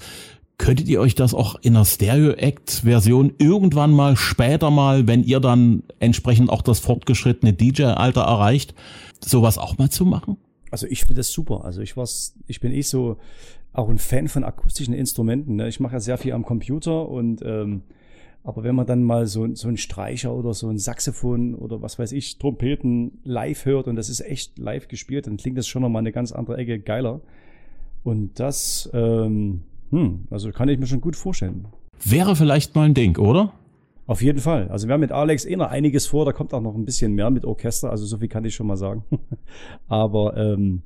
Könntet 0.59 0.89
ihr 0.89 1.01
euch 1.01 1.15
das 1.15 1.35
auch 1.35 1.57
in 1.61 1.77
einer 1.77 1.85
Stereo-Act-Version 1.85 3.35
irgendwann 3.39 3.93
mal 3.93 4.17
später 4.17 4.71
mal, 4.71 5.07
wenn 5.07 5.23
ihr 5.23 5.41
dann 5.41 5.83
entsprechend 6.01 6.49
auch 6.49 6.63
das 6.63 6.81
fortgeschrittene 6.81 7.53
DJ-Alter 7.53 8.23
erreicht, 8.23 8.75
sowas 9.23 9.59
auch 9.59 9.77
mal 9.77 9.91
zu 9.91 10.07
machen? 10.07 10.39
Also 10.77 10.89
ich 10.89 11.01
finde 11.01 11.15
das 11.15 11.33
super. 11.33 11.65
Also 11.65 11.81
ich 11.81 11.97
war's, 11.97 12.35
ich 12.47 12.61
bin 12.61 12.71
eh 12.71 12.83
so 12.83 13.17
auch 13.73 13.89
ein 13.89 13.97
Fan 13.97 14.29
von 14.29 14.45
akustischen 14.45 14.93
Instrumenten. 14.93 15.57
Ne? 15.57 15.69
Ich 15.69 15.81
mache 15.81 15.95
ja 15.95 16.01
sehr 16.01 16.19
viel 16.19 16.35
am 16.35 16.45
Computer 16.45 17.09
und 17.09 17.41
ähm, 17.43 17.81
aber 18.45 18.63
wenn 18.63 18.75
man 18.75 18.87
dann 18.87 19.03
mal 19.03 19.27
so, 19.27 19.55
so 19.55 19.69
ein 19.69 19.79
Streicher 19.79 20.35
oder 20.35 20.53
so 20.53 20.69
ein 20.69 20.77
Saxophon 20.77 21.55
oder 21.55 21.81
was 21.81 21.99
weiß 21.99 22.13
ich, 22.13 22.37
Trompeten 22.37 23.21
live 23.25 23.65
hört 23.65 23.89
und 23.89 23.97
das 23.97 24.11
ist 24.11 24.21
echt 24.21 24.59
live 24.59 24.87
gespielt, 24.87 25.27
dann 25.27 25.39
klingt 25.39 25.57
das 25.57 25.67
schon 25.67 25.81
nochmal 25.81 26.01
eine 26.01 26.13
ganz 26.13 26.31
andere 26.31 26.59
Ecke 26.59 26.79
geiler. 26.79 27.23
Und 28.05 28.39
das, 28.39 28.91
ähm, 28.93 29.63
hm, 29.91 30.29
also 30.31 30.53
kann 30.53 30.69
ich 30.69 30.79
mir 30.79 30.87
schon 30.87 31.01
gut 31.01 31.17
vorstellen. 31.17 31.69
Wäre 32.05 32.37
vielleicht 32.37 32.75
mal 32.75 32.83
ein 32.83 32.93
Ding, 32.93 33.17
oder? 33.17 33.55
Auf 34.07 34.23
jeden 34.23 34.39
Fall. 34.39 34.69
Also 34.69 34.87
wir 34.87 34.95
haben 34.95 35.01
mit 35.01 35.13
Alex 35.13 35.45
eh 35.45 35.57
noch 35.57 35.69
einiges 35.69 36.07
vor, 36.07 36.25
da 36.25 36.33
kommt 36.33 36.55
auch 36.55 36.61
noch 36.61 36.75
ein 36.75 36.85
bisschen 36.85 37.13
mehr 37.13 37.31
mit 37.31 37.45
Orchester, 37.45 37.91
also 37.91 38.07
so 38.07 38.19
viel 38.19 38.29
kann 38.29 38.45
ich 38.45 38.55
schon 38.55 38.67
mal 38.67 38.77
sagen. 38.77 39.05
Aber 39.89 40.37
ähm, 40.37 40.83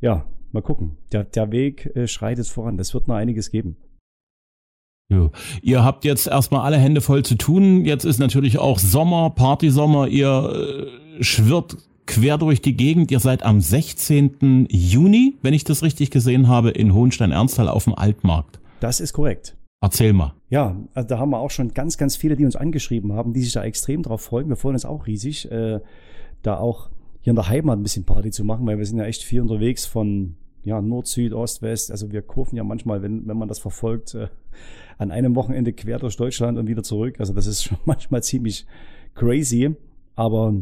ja, 0.00 0.26
mal 0.52 0.62
gucken. 0.62 0.96
Der, 1.12 1.24
der 1.24 1.52
Weg 1.52 1.94
äh, 1.94 2.08
schreitet 2.08 2.48
voran, 2.48 2.76
das 2.76 2.92
wird 2.92 3.06
noch 3.06 3.14
einiges 3.14 3.50
geben. 3.50 3.76
Jo. 5.12 5.30
Ihr 5.62 5.84
habt 5.84 6.04
jetzt 6.04 6.26
erstmal 6.26 6.62
alle 6.62 6.78
Hände 6.78 7.00
voll 7.00 7.24
zu 7.24 7.36
tun. 7.36 7.84
Jetzt 7.84 8.04
ist 8.04 8.18
natürlich 8.18 8.58
auch 8.58 8.78
Sommer, 8.78 9.30
Partysommer. 9.30 10.08
Ihr 10.08 10.88
äh, 11.18 11.22
schwirrt 11.22 11.76
quer 12.06 12.38
durch 12.38 12.62
die 12.62 12.76
Gegend. 12.76 13.10
Ihr 13.10 13.20
seid 13.20 13.42
am 13.42 13.60
16. 13.60 14.66
Juni, 14.70 15.36
wenn 15.42 15.54
ich 15.54 15.64
das 15.64 15.82
richtig 15.82 16.10
gesehen 16.10 16.48
habe, 16.48 16.70
in 16.70 16.94
Hohenstein-Ernsthal 16.94 17.68
auf 17.68 17.84
dem 17.84 17.94
Altmarkt. 17.94 18.58
Das 18.80 19.00
ist 19.00 19.12
korrekt. 19.12 19.56
Erzähl 19.84 20.14
mal. 20.14 20.32
Ja, 20.48 20.74
also 20.94 21.06
da 21.06 21.18
haben 21.18 21.28
wir 21.28 21.40
auch 21.40 21.50
schon 21.50 21.74
ganz, 21.74 21.98
ganz 21.98 22.16
viele, 22.16 22.36
die 22.36 22.46
uns 22.46 22.56
angeschrieben 22.56 23.12
haben, 23.12 23.34
die 23.34 23.42
sich 23.42 23.52
da 23.52 23.62
extrem 23.62 24.02
drauf 24.02 24.22
freuen. 24.22 24.48
Wir 24.48 24.56
freuen 24.56 24.76
uns 24.76 24.86
auch 24.86 25.06
riesig, 25.06 25.50
äh, 25.52 25.78
da 26.42 26.56
auch 26.56 26.88
hier 27.20 27.32
in 27.32 27.36
der 27.36 27.50
Heimat 27.50 27.78
ein 27.78 27.82
bisschen 27.82 28.04
Party 28.04 28.30
zu 28.30 28.44
machen, 28.44 28.66
weil 28.66 28.78
wir 28.78 28.86
sind 28.86 28.96
ja 28.96 29.04
echt 29.04 29.22
viel 29.22 29.42
unterwegs 29.42 29.84
von 29.84 30.36
ja, 30.62 30.80
Nord, 30.80 31.06
Süd, 31.06 31.34
Ost, 31.34 31.60
West. 31.60 31.90
Also 31.90 32.10
wir 32.12 32.22
kurven 32.22 32.56
ja 32.56 32.64
manchmal, 32.64 33.02
wenn, 33.02 33.28
wenn 33.28 33.36
man 33.36 33.46
das 33.46 33.58
verfolgt, 33.58 34.14
äh, 34.14 34.28
an 34.96 35.10
einem 35.10 35.36
Wochenende 35.36 35.74
quer 35.74 35.98
durch 35.98 36.16
Deutschland 36.16 36.56
und 36.56 36.66
wieder 36.66 36.82
zurück. 36.82 37.16
Also 37.18 37.34
das 37.34 37.46
ist 37.46 37.64
schon 37.64 37.76
manchmal 37.84 38.22
ziemlich 38.22 38.64
crazy. 39.14 39.76
Aber 40.16 40.54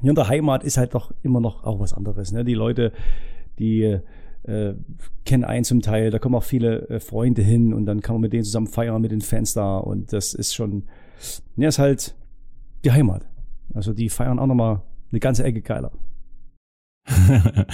hier 0.00 0.10
in 0.10 0.16
der 0.16 0.26
Heimat 0.26 0.64
ist 0.64 0.78
halt 0.78 0.94
doch 0.94 1.14
immer 1.22 1.40
noch 1.40 1.62
auch 1.62 1.78
was 1.78 1.94
anderes. 1.94 2.32
Ne? 2.32 2.44
Die 2.44 2.54
Leute, 2.54 2.90
die 3.60 4.00
äh, 4.48 4.74
kennen 5.24 5.44
einen 5.44 5.64
zum 5.64 5.82
Teil, 5.82 6.10
da 6.10 6.18
kommen 6.18 6.34
auch 6.34 6.42
viele 6.42 6.88
äh, 6.88 7.00
Freunde 7.00 7.42
hin 7.42 7.74
und 7.74 7.86
dann 7.86 8.00
kann 8.00 8.14
man 8.14 8.22
mit 8.22 8.32
denen 8.32 8.44
zusammen 8.44 8.66
feiern, 8.66 9.02
mit 9.02 9.12
den 9.12 9.20
Fans 9.20 9.52
da 9.52 9.78
und 9.78 10.12
das 10.12 10.34
ist 10.34 10.54
schon, 10.54 10.84
ja, 11.56 11.68
ist 11.68 11.78
halt 11.78 12.14
die 12.84 12.92
Heimat. 12.92 13.26
Also 13.74 13.92
die 13.92 14.08
feiern 14.08 14.38
auch 14.38 14.46
nochmal 14.46 14.82
eine 15.10 15.20
ganze 15.20 15.44
Ecke 15.44 15.60
geiler. 15.60 15.92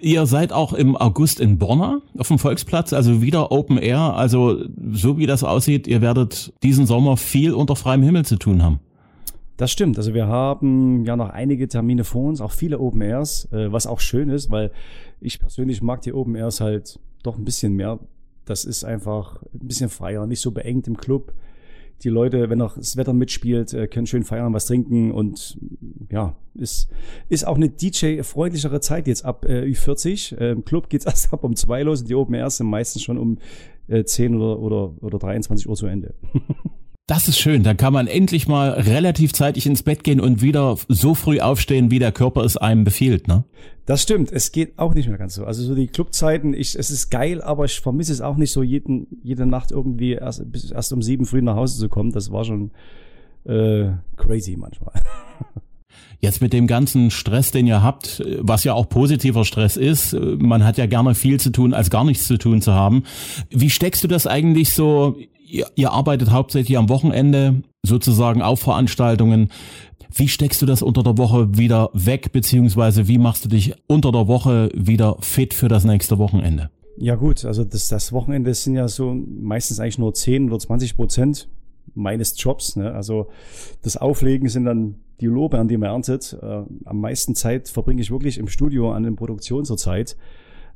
Ihr 0.00 0.26
seid 0.26 0.52
auch 0.52 0.72
im 0.72 0.96
August 0.96 1.40
in 1.40 1.58
Borna 1.58 2.00
auf 2.18 2.28
dem 2.28 2.38
Volksplatz, 2.38 2.92
also 2.92 3.22
wieder 3.22 3.52
Open 3.52 3.78
Air. 3.78 4.14
Also 4.14 4.64
so 4.92 5.18
wie 5.18 5.26
das 5.26 5.44
aussieht, 5.44 5.86
ihr 5.86 6.00
werdet 6.00 6.52
diesen 6.62 6.86
Sommer 6.86 7.16
viel 7.16 7.52
unter 7.52 7.76
freiem 7.76 8.02
Himmel 8.02 8.24
zu 8.24 8.36
tun 8.36 8.62
haben. 8.62 8.80
Das 9.60 9.70
stimmt. 9.70 9.98
Also 9.98 10.14
wir 10.14 10.26
haben 10.26 11.04
ja 11.04 11.16
noch 11.16 11.28
einige 11.28 11.68
Termine 11.68 12.04
vor 12.04 12.24
uns, 12.24 12.40
auch 12.40 12.52
viele 12.52 12.78
Open 12.78 13.02
Airs, 13.02 13.46
äh, 13.52 13.70
was 13.70 13.86
auch 13.86 14.00
schön 14.00 14.30
ist, 14.30 14.50
weil 14.50 14.70
ich 15.20 15.38
persönlich 15.38 15.82
mag 15.82 16.00
die 16.00 16.14
Open 16.14 16.34
Airs 16.34 16.62
halt 16.62 16.98
doch 17.22 17.36
ein 17.36 17.44
bisschen 17.44 17.74
mehr. 17.74 17.98
Das 18.46 18.64
ist 18.64 18.84
einfach 18.84 19.42
ein 19.52 19.68
bisschen 19.68 19.90
freier, 19.90 20.26
nicht 20.26 20.40
so 20.40 20.50
beengt 20.50 20.88
im 20.88 20.96
Club 20.96 21.34
die 22.02 22.08
Leute, 22.08 22.48
wenn 22.48 22.62
auch 22.62 22.78
das 22.78 22.96
Wetter 22.96 23.12
mitspielt, 23.12 23.74
äh, 23.74 23.86
können 23.86 24.06
schön 24.06 24.24
feiern, 24.24 24.54
was 24.54 24.64
trinken 24.64 25.12
und 25.12 25.58
ja, 26.10 26.34
ist, 26.54 26.88
ist 27.28 27.46
auch 27.46 27.56
eine 27.56 27.68
DJ-freundlichere 27.68 28.80
Zeit 28.80 29.06
jetzt 29.06 29.26
ab 29.26 29.44
äh, 29.44 29.64
Ü40. 29.64 30.38
Äh, 30.38 30.52
Im 30.52 30.64
Club 30.64 30.88
geht's 30.88 31.04
erst 31.06 31.34
ab 31.34 31.44
um 31.44 31.54
zwei 31.54 31.82
los 31.82 32.00
und 32.00 32.08
die 32.08 32.14
Open 32.14 32.34
Airs 32.34 32.56
sind 32.56 32.68
meistens 32.68 33.02
schon 33.02 33.18
um 33.18 33.36
äh, 33.88 34.04
10 34.04 34.36
oder, 34.36 34.58
oder, 34.58 34.94
oder 35.02 35.18
23 35.18 35.68
Uhr 35.68 35.76
zu 35.76 35.86
Ende. 35.86 36.14
Das 37.10 37.26
ist 37.26 37.40
schön. 37.40 37.64
Dann 37.64 37.76
kann 37.76 37.92
man 37.92 38.06
endlich 38.06 38.46
mal 38.46 38.70
relativ 38.70 39.32
zeitig 39.32 39.66
ins 39.66 39.82
Bett 39.82 40.04
gehen 40.04 40.20
und 40.20 40.42
wieder 40.42 40.76
so 40.86 41.16
früh 41.16 41.40
aufstehen, 41.40 41.90
wie 41.90 41.98
der 41.98 42.12
Körper 42.12 42.44
es 42.44 42.56
einem 42.56 42.84
befiehlt, 42.84 43.26
ne? 43.26 43.42
Das 43.84 44.02
stimmt. 44.02 44.30
Es 44.30 44.52
geht 44.52 44.78
auch 44.78 44.94
nicht 44.94 45.08
mehr 45.08 45.18
ganz 45.18 45.34
so. 45.34 45.44
Also 45.44 45.64
so 45.64 45.74
die 45.74 45.88
Clubzeiten, 45.88 46.54
ich, 46.54 46.78
es 46.78 46.88
ist 46.92 47.10
geil, 47.10 47.42
aber 47.42 47.64
ich 47.64 47.80
vermisse 47.80 48.12
es 48.12 48.20
auch 48.20 48.36
nicht 48.36 48.52
so 48.52 48.62
jeden, 48.62 49.08
jede 49.24 49.44
Nacht 49.44 49.72
irgendwie 49.72 50.12
erst, 50.12 50.52
bis 50.52 50.70
erst 50.70 50.92
um 50.92 51.02
sieben 51.02 51.26
früh 51.26 51.42
nach 51.42 51.56
Hause 51.56 51.80
zu 51.80 51.88
kommen. 51.88 52.12
Das 52.12 52.30
war 52.30 52.44
schon 52.44 52.70
äh, 53.42 53.88
crazy 54.16 54.56
manchmal. 54.56 54.94
Jetzt 56.20 56.42
mit 56.42 56.52
dem 56.52 56.66
ganzen 56.66 57.10
Stress, 57.10 57.50
den 57.50 57.66
ihr 57.66 57.82
habt, 57.82 58.22
was 58.38 58.64
ja 58.64 58.74
auch 58.74 58.88
positiver 58.88 59.44
Stress 59.44 59.76
ist, 59.76 60.14
man 60.38 60.64
hat 60.64 60.76
ja 60.78 60.86
gerne 60.86 61.14
viel 61.14 61.40
zu 61.40 61.50
tun, 61.50 61.72
als 61.72 61.90
gar 61.90 62.04
nichts 62.04 62.26
zu 62.26 62.36
tun 62.36 62.60
zu 62.60 62.72
haben. 62.72 63.04
Wie 63.50 63.70
steckst 63.70 64.04
du 64.04 64.08
das 64.08 64.26
eigentlich 64.26 64.72
so 64.72 65.16
ihr, 65.50 65.66
ihr 65.74 65.92
arbeitet 65.92 66.30
hauptsächlich 66.30 66.78
am 66.78 66.88
Wochenende, 66.88 67.62
sozusagen 67.82 68.42
auf 68.42 68.60
Veranstaltungen. 68.60 69.50
Wie 70.12 70.28
steckst 70.28 70.60
du 70.60 70.66
das 70.66 70.82
unter 70.82 71.02
der 71.02 71.18
Woche 71.18 71.56
wieder 71.56 71.90
weg, 71.92 72.32
beziehungsweise 72.32 73.08
wie 73.08 73.18
machst 73.18 73.44
du 73.44 73.48
dich 73.48 73.74
unter 73.86 74.10
der 74.12 74.26
Woche 74.26 74.70
wieder 74.74 75.16
fit 75.20 75.54
für 75.54 75.68
das 75.68 75.84
nächste 75.84 76.18
Wochenende? 76.18 76.70
Ja 76.96 77.14
gut, 77.14 77.44
also 77.44 77.64
das, 77.64 77.88
das 77.88 78.12
Wochenende 78.12 78.52
sind 78.52 78.74
ja 78.74 78.88
so 78.88 79.14
meistens 79.14 79.80
eigentlich 79.80 79.98
nur 79.98 80.12
10 80.12 80.48
oder 80.48 80.58
20 80.58 80.96
Prozent 80.96 81.48
meines 81.94 82.40
Jobs. 82.40 82.76
Ne? 82.76 82.92
Also 82.92 83.28
das 83.82 83.96
Auflegen 83.96 84.48
sind 84.48 84.64
dann 84.64 84.96
die 85.20 85.26
Lobe, 85.26 85.58
an 85.58 85.68
die 85.68 85.76
man 85.76 85.90
erntet. 85.90 86.36
Äh, 86.40 86.62
am 86.84 87.00
meisten 87.00 87.34
Zeit 87.34 87.68
verbringe 87.68 88.00
ich 88.00 88.10
wirklich 88.10 88.38
im 88.38 88.48
Studio 88.48 88.92
an 88.92 89.02
den 89.02 89.16
Produktionen 89.16 89.64
zurzeit. 89.64 90.16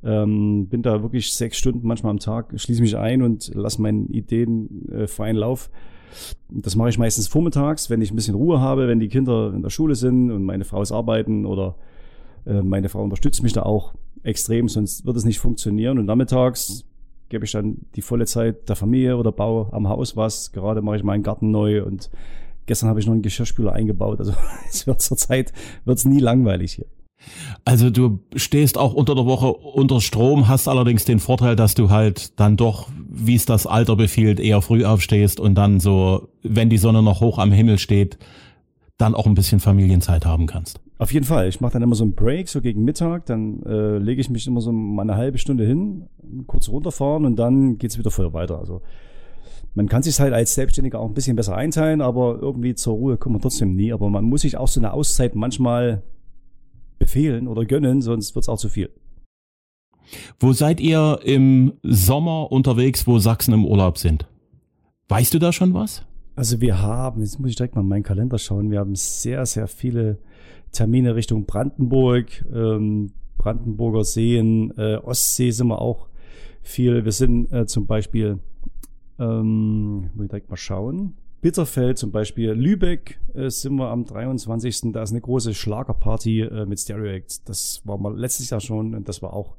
Ähm, 0.03 0.67
bin 0.69 0.83
da 0.83 1.03
wirklich 1.03 1.33
sechs 1.33 1.57
Stunden 1.57 1.87
manchmal 1.87 2.11
am 2.11 2.19
Tag, 2.19 2.53
schließe 2.55 2.83
mich 2.83 2.97
ein 2.97 3.23
und 3.23 3.51
lasse 3.55 3.81
meinen 3.81 4.09
Ideen 4.09 4.89
äh, 4.91 5.07
freien 5.07 5.37
Lauf. 5.37 5.71
Das 6.49 6.77
mache 6.77 6.91
ich 6.91 6.99
meistens 6.99 7.27
vormittags, 7.27 7.89
wenn 7.91 8.03
ich 8.03 8.13
ein 8.13 8.17
bisschen 8.17 8.35
Ruhe 8.35 8.61
habe, 8.61 8.87
wenn 8.87 9.01
die 9.01 9.09
Kinder 9.09 9.53
in 9.55 9.63
der 9.63 9.71
Schule 9.71 9.95
sind 9.95 10.31
und 10.31 10.45
meine 10.45 10.65
Frau 10.65 10.83
ist 10.83 10.93
arbeiten 10.93 11.47
oder 11.47 11.77
äh, 12.47 12.61
meine 12.61 12.89
Frau 12.91 13.03
unterstützt 13.03 13.43
mich 13.43 13.55
da 13.55 13.63
auch 13.63 13.95
extrem, 14.23 14.69
sonst 14.69 15.07
wird 15.07 15.17
es 15.17 15.25
nicht 15.25 15.39
funktionieren. 15.39 15.99
Und 15.99 16.07
nachmittags 16.07 16.85
gebe 17.35 17.45
ich 17.45 17.51
dann 17.51 17.79
die 17.97 18.03
volle 18.03 18.27
Zeit 18.27 18.69
der 18.69 18.77
Familie 18.77 19.17
oder 19.17 19.33
baue 19.33 19.73
am 19.73 19.89
Haus 19.89 20.17
was. 20.17 20.53
Gerade 20.53 20.83
mache 20.83 20.99
ich 20.99 21.03
meinen 21.03 21.25
Garten 21.25 21.51
neu 21.51 21.83
und 21.83 22.09
gestern 22.67 22.89
habe 22.89 23.01
ich 23.01 23.07
noch 23.07 23.13
einen 23.13 23.23
Geschirrspüler 23.23 23.73
eingebaut. 23.73 24.21
Also 24.21 24.35
es 24.71 24.87
wird 24.87 25.03
zur 25.03 25.17
Zeit 25.17 25.53
wird's 25.85 26.05
nie 26.05 26.21
langweilig 26.21 26.75
hier. 26.75 26.87
Also 27.65 27.91
du 27.91 28.21
stehst 28.37 28.79
auch 28.79 28.95
unter 28.95 29.17
der 29.17 29.27
Woche 29.27 29.53
unter 29.53 30.01
Strom, 30.01 30.47
hast 30.47 30.69
allerdings 30.69 31.05
den 31.05 31.19
Vorteil, 31.19 31.57
dass 31.57 31.75
du 31.75 31.91
halt 31.91 32.39
dann 32.39 32.57
doch, 32.57 32.89
wie 33.11 33.35
es 33.35 33.47
das 33.47 33.67
Alter 33.67 33.97
befiehlt, 33.97 34.39
eher 34.39 34.63
früh 34.63 34.85
aufstehst 34.85 35.41
und 35.41 35.57
dann 35.57 35.81
so, 35.81 36.29
wenn 36.45 36.71
die 36.71 36.79
Sonne 36.79 37.03
noch 37.03 37.21
hoch 37.21 37.39
am 37.39 37.51
Himmel 37.51 37.79
steht, 37.79 38.17
dann 38.97 39.17
auch 39.17 39.27
ein 39.27 39.35
bisschen 39.35 39.59
Familienzeit 39.59 40.25
haben 40.25 40.47
kannst. 40.47 40.84
Auf 40.97 41.13
jeden 41.13 41.27
Fall. 41.27 41.49
Ich 41.49 41.61
mache 41.61 41.73
dann 41.73 41.83
immer 41.83 41.97
so 41.97 42.05
einen 42.05 42.15
Break, 42.15 42.49
so 42.49 42.61
gegen 42.61 42.85
Mittag, 42.85 43.27
dann 43.27 43.63
äh, 43.65 43.99
lege 43.99 44.21
ich 44.21 44.31
mich 44.31 44.47
immer 44.47 44.61
so 44.61 44.71
mal 44.71 45.03
eine 45.03 45.17
halbe 45.17 45.39
Stunde 45.39 45.67
hin, 45.67 46.09
kurz 46.47 46.69
runterfahren 46.69 47.25
und 47.25 47.37
dann 47.37 47.79
geht's 47.79 47.99
wieder 47.99 48.13
voll 48.13 48.33
weiter. 48.33 48.59
Also 48.59 48.81
man 49.75 49.89
kann 49.89 50.05
sich 50.05 50.21
halt 50.21 50.33
als 50.33 50.55
Selbstständiger 50.55 51.01
auch 51.01 51.09
ein 51.09 51.15
bisschen 51.15 51.35
besser 51.35 51.57
einteilen, 51.57 52.01
aber 52.01 52.39
irgendwie 52.41 52.77
zur 52.77 52.95
Ruhe 52.95 53.17
kommt 53.17 53.35
man 53.35 53.43
trotzdem 53.43 53.75
nie. 53.75 53.93
Aber 53.93 54.09
man 54.09 54.25
muss 54.25 54.43
sich 54.43 54.57
auch 54.57 54.69
so 54.69 54.79
eine 54.79 54.93
Auszeit 54.93 55.35
manchmal 55.35 56.05
befehlen 56.99 57.49
oder 57.49 57.65
gönnen, 57.65 58.01
sonst 58.01 58.37
wird 58.37 58.45
es 58.45 58.49
auch 58.49 58.59
zu 58.59 58.69
viel. 58.69 58.91
Wo 60.39 60.53
seid 60.53 60.81
ihr 60.81 61.21
im 61.25 61.73
Sommer 61.83 62.53
unterwegs, 62.53 63.07
wo 63.07 63.19
Sachsen 63.19 63.53
im 63.53 63.65
Urlaub 63.65 63.99
sind? 63.99 64.27
Weißt 65.09 65.35
du 65.35 65.39
da 65.41 65.53
schon 65.53 65.75
was? 65.75 66.07
Also 66.37 66.61
wir 66.61 66.81
haben, 66.81 67.21
jetzt 67.21 67.39
muss 67.39 67.51
ich 67.51 67.57
direkt 67.57 67.77
mal 67.77 67.83
in 67.83 67.89
meinen 67.89 68.03
Kalender 68.03 68.39
schauen, 68.39 68.71
wir 68.71 68.81
haben 68.81 68.97
sehr, 68.97 69.47
sehr 69.47 69.69
viele 69.69 70.19
Termine 70.73 71.15
Richtung 71.15 71.47
Brandenburg, 71.47 72.45
ähm, 72.53 73.13
Brandenburger 73.39 74.05
Seen, 74.05 74.73
äh, 74.77 74.97
Ostsee 74.97 75.51
sind 75.51 75.69
wir 75.69 75.81
auch 75.81 76.09
viel. 76.63 77.05
Wir 77.05 77.13
sind 77.13 77.53
äh, 77.53 77.67
zum 77.67 77.87
Beispiel, 77.87 78.41
ähm, 79.19 80.11
muss 80.15 80.25
ich 80.25 80.31
direkt 80.31 80.51
mal 80.51 80.57
schauen, 80.57 81.15
Bitterfeld 81.45 81.99
zum 81.99 82.11
Beispiel, 82.11 82.53
Lübeck 82.53 83.21
äh, 83.35 83.51
sind 83.51 83.77
wir 83.77 83.91
am 83.91 84.07
23. 84.07 84.93
Da 84.93 85.03
ist 85.03 85.11
eine 85.11 85.21
große 85.21 85.53
Schlagerparty 85.53 86.41
äh, 86.41 86.65
mit 86.65 86.81
Stereo 86.81 87.05
Acts. 87.05 87.45
Das 87.45 87.83
war 87.85 87.99
mal 87.99 88.19
letztes 88.19 88.49
Jahr 88.49 88.61
schon 88.61 88.95
und 88.95 89.09
das 89.09 89.21
war 89.21 89.35
auch 89.35 89.55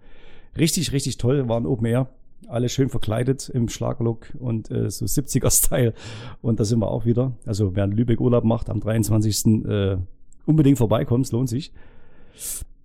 richtig, 0.58 0.91
richtig 0.94 1.17
toll. 1.17 1.48
Waren 1.48 1.67
Open 1.67 1.86
Air. 1.86 2.10
Alle 2.48 2.70
schön 2.70 2.89
verkleidet 2.89 3.50
im 3.50 3.70
Schlagerlook 3.70 4.36
und 4.39 4.70
äh, 4.70 4.89
so 4.89 5.06
70er-Style. 5.06 5.94
Und 6.42 6.60
da 6.60 6.65
sind 6.65 6.80
wir 6.80 6.89
auch 6.89 7.06
wieder. 7.06 7.34
Also 7.46 7.75
wer 7.75 7.86
in 7.86 7.92
Lübeck 7.92 8.20
Urlaub 8.22 8.44
macht 8.44 8.70
am 8.70 8.80
23. 8.80 9.65
Äh, 9.65 9.98
unbedingt 10.46 10.77
vorbeikommen, 10.77 11.24
es 11.24 11.32
lohnt 11.32 11.50
sich. 11.50 11.74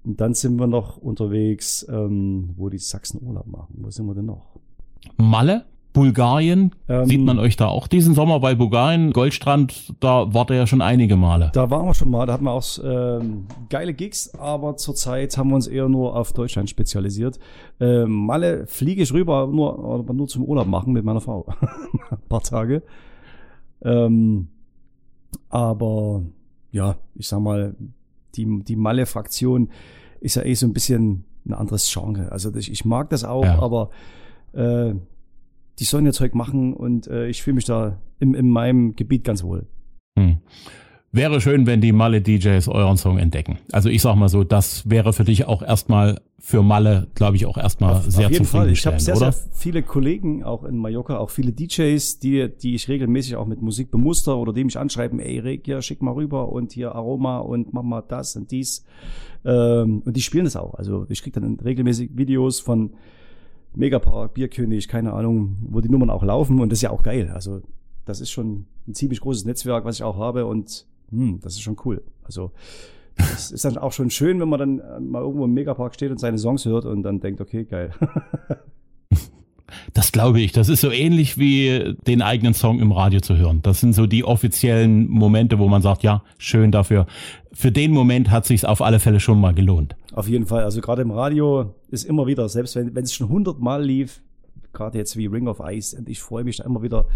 Und 0.05 0.21
dann 0.21 0.35
sind 0.35 0.59
wir 0.59 0.67
noch 0.67 0.97
unterwegs, 0.97 1.87
ähm, 1.91 2.51
wo 2.57 2.71
die 2.71 2.79
Sachsen 2.79 3.23
Urlaub 3.23 3.47
machen. 3.47 3.75
Wo 3.79 3.91
sind 3.91 4.07
wir 4.07 4.15
denn 4.15 4.27
noch? 4.27 4.47
Malle? 5.17 5.67
Bulgarien, 5.93 6.75
ähm, 6.89 7.07
sieht 7.07 7.21
man 7.21 7.39
euch 7.39 7.57
da 7.57 7.67
auch 7.67 7.89
diesen 7.89 8.15
Sommer, 8.15 8.43
weil 8.43 8.55
Bulgarien, 8.55 9.13
Goldstrand, 9.13 9.95
da 9.99 10.33
wart 10.33 10.51
ihr 10.51 10.57
ja 10.57 10.67
schon 10.67 10.83
einige 10.83 11.17
Male. 11.17 11.51
Da 11.53 11.71
waren 11.71 11.87
wir 11.87 11.95
schon 11.95 12.11
mal, 12.11 12.27
da 12.27 12.35
hatten 12.35 12.45
wir 12.45 12.53
auch 12.53 12.65
ähm, 12.83 13.47
geile 13.69 13.93
Gigs, 13.93 14.33
aber 14.35 14.77
zurzeit 14.77 15.37
haben 15.37 15.49
wir 15.49 15.57
uns 15.57 15.67
eher 15.67 15.89
nur 15.89 16.15
auf 16.17 16.33
Deutschland 16.33 16.71
spezialisiert. 16.71 17.41
Ähm, 17.81 18.11
Malle 18.11 18.67
fliege 18.67 19.03
ich 19.03 19.13
rüber, 19.13 19.49
nur, 19.49 19.79
aber 20.01 20.15
nur 20.15 20.29
zum 20.29 20.45
Urlaub 20.45 20.69
machen 20.69 20.93
mit 20.93 21.05
meiner 21.05 21.21
Frau. 21.21 21.47
Ein 22.11 22.29
paar 22.29 22.43
Tage. 22.43 22.83
Ähm, 23.83 24.49
aber 25.49 26.23
ja, 26.71 26.97
ich 27.15 27.27
sag 27.27 27.41
mal, 27.41 27.75
die, 28.37 28.63
die 28.63 28.77
Malle-Fraktion 28.77 29.71
ist 30.21 30.37
ja 30.37 30.43
eh 30.43 30.55
so 30.55 30.67
ein 30.67 30.73
bisschen 30.73 31.25
ein 31.47 31.55
anderes 31.55 31.91
Genre. 31.93 32.31
Also 32.31 32.55
ich, 32.55 32.71
ich 32.71 32.85
mag 32.85 33.11
das 33.11 33.25
auch, 33.25 33.45
ja. 33.45 33.59
aber 33.59 33.91
äh, 34.53 34.95
die 35.81 35.85
sollen 35.85 36.07
ihr 36.07 36.13
Zeug 36.13 36.35
machen 36.35 36.75
und 36.75 37.09
äh, 37.09 37.27
ich 37.29 37.43
fühle 37.43 37.55
mich 37.55 37.65
da 37.65 37.99
in, 38.19 38.35
in 38.35 38.49
meinem 38.49 38.95
Gebiet 38.95 39.25
ganz 39.25 39.43
wohl. 39.43 39.67
Hm. 40.19 40.39
Wäre 41.13 41.41
schön, 41.41 41.67
wenn 41.67 41.81
die 41.81 41.91
Malle-DJs 41.91 42.69
euren 42.69 42.97
Song 42.97 43.19
entdecken. 43.19 43.59
Also 43.73 43.89
ich 43.89 44.01
sag 44.01 44.15
mal 44.15 44.29
so, 44.29 44.45
das 44.45 44.89
wäre 44.89 45.13
für 45.13 45.25
dich 45.25 45.47
auch 45.47 45.61
erstmal 45.61 46.21
für 46.39 46.63
Malle, 46.63 47.09
glaube 47.15 47.37
ich, 47.37 47.47
auch 47.47 47.57
erstmal 47.57 47.97
auf, 47.97 48.05
sehr 48.05 48.27
auf 48.27 48.33
jeden 48.33 48.45
Fall. 48.45 48.71
Ich 48.71 48.87
habe 48.87 49.01
sehr, 49.01 49.17
oder? 49.17 49.33
sehr 49.33 49.51
viele 49.53 49.83
Kollegen 49.83 50.45
auch 50.45 50.63
in 50.63 50.77
Mallorca, 50.77 51.19
auch 51.19 51.31
viele 51.31 51.53
DJs, 51.53 52.21
die, 52.21 52.49
die 52.49 52.77
ich 52.77 52.89
regelmäßig 52.89 53.35
auch 53.37 53.47
mit 53.47 53.61
Musik 53.61 53.91
bemuster 53.91 54.37
oder 54.37 54.53
die 54.53 54.63
mich 54.63 54.79
anschreiben, 54.79 55.19
ey 55.19 55.41
Reg, 55.41 55.67
ja, 55.67 55.83
schick 55.83 56.01
mal 56.01 56.13
rüber 56.13 56.53
und 56.53 56.73
hier 56.73 56.95
Aroma 56.95 57.39
und 57.39 57.73
mach 57.73 57.83
mal 57.83 58.03
das 58.03 58.37
und 58.37 58.51
dies. 58.53 58.85
Ähm, 59.45 60.03
und 60.05 60.17
die 60.17 60.23
spielen 60.23 60.45
das 60.45 60.55
auch. 60.55 60.75
Also 60.75 61.07
ich 61.09 61.23
krieg 61.23 61.33
dann 61.33 61.59
regelmäßig 61.59 62.11
Videos 62.15 62.61
von 62.61 62.93
Megapark, 63.75 64.35
Bierkönig, 64.35 64.89
keine 64.89 65.13
Ahnung, 65.13 65.57
wo 65.69 65.81
die 65.81 65.89
Nummern 65.89 66.11
auch 66.11 66.23
laufen 66.23 66.61
und 66.61 66.71
das 66.71 66.79
ist 66.79 66.83
ja 66.83 66.91
auch 66.91 67.03
geil. 67.03 67.31
Also 67.33 67.63
das 68.05 68.21
ist 68.21 68.31
schon 68.31 68.67
ein 68.89 68.95
ziemlich 68.95 69.21
großes 69.21 69.45
Netzwerk, 69.45 69.85
was 69.85 69.97
ich 69.97 70.03
auch 70.03 70.19
habe 70.19 70.47
und 70.47 70.87
hm, 71.11 71.41
das 71.41 71.55
ist 71.55 71.63
schon 71.63 71.77
cool. 71.85 72.03
Also 72.25 72.53
das 73.17 73.51
ist 73.51 73.65
dann 73.65 73.79
auch 73.79 73.93
schon 73.93 74.11
schön, 74.11 74.41
wenn 74.41 74.49
man 74.49 74.59
dann 74.59 74.79
äh, 74.81 75.01
mal 75.01 75.23
irgendwo 75.23 75.45
im 75.45 75.55
Megapark 75.55 75.95
steht 75.95 76.11
und 76.11 76.19
seine 76.19 76.39
Songs 76.39 76.65
hört 76.65 76.85
und 76.85 77.03
dann 77.03 77.21
denkt, 77.21 77.41
okay, 77.41 77.65
geil. 77.65 77.93
Das 79.95 80.13
glaube 80.13 80.41
ich. 80.41 80.53
Das 80.53 80.69
ist 80.69 80.81
so 80.81 80.91
ähnlich 80.91 81.39
wie 81.39 81.97
den 82.07 82.23
eigenen 82.23 82.55
Song 82.55 82.81
im 82.81 82.93
Radio 82.93 83.21
zu 83.21 83.37
hören. 83.37 83.61
Das 83.63 83.81
sind 83.81 83.95
so 83.95 84.07
die 84.07 84.25
offiziellen 84.25 85.09
Momente, 85.09 85.59
wo 85.59 85.69
man 85.69 85.83
sagt, 85.83 86.03
ja, 86.03 86.23
schön 86.39 86.71
dafür. 86.71 87.07
Für 87.53 87.73
den 87.73 87.93
Moment 87.93 88.31
hat 88.31 88.47
sich 88.47 88.65
auf 88.67 88.83
alle 88.83 89.01
Fälle 89.01 89.21
schon 89.21 89.41
mal 89.41 89.55
gelohnt. 89.55 89.97
Auf 90.13 90.29
jeden 90.29 90.47
Fall. 90.47 90.65
Also 90.65 90.81
gerade 90.81 91.03
im 91.03 91.11
Radio 91.11 91.75
ist 91.89 92.05
immer 92.05 92.27
wieder, 92.27 92.49
selbst 92.49 92.77
wenn 92.77 92.95
wenn 92.95 93.05
es 93.05 93.13
schon 93.13 93.29
hundertmal 93.29 93.83
lief, 93.83 94.23
gerade 94.73 94.99
jetzt 94.99 95.17
wie 95.17 95.27
Ring 95.27 95.49
of 95.49 95.61
Ice, 95.65 95.97
und 95.97 96.09
ich 96.09 96.21
freue 96.21 96.45
mich 96.45 96.59
da 96.59 96.65
immer 96.65 96.83
wieder 96.83 97.07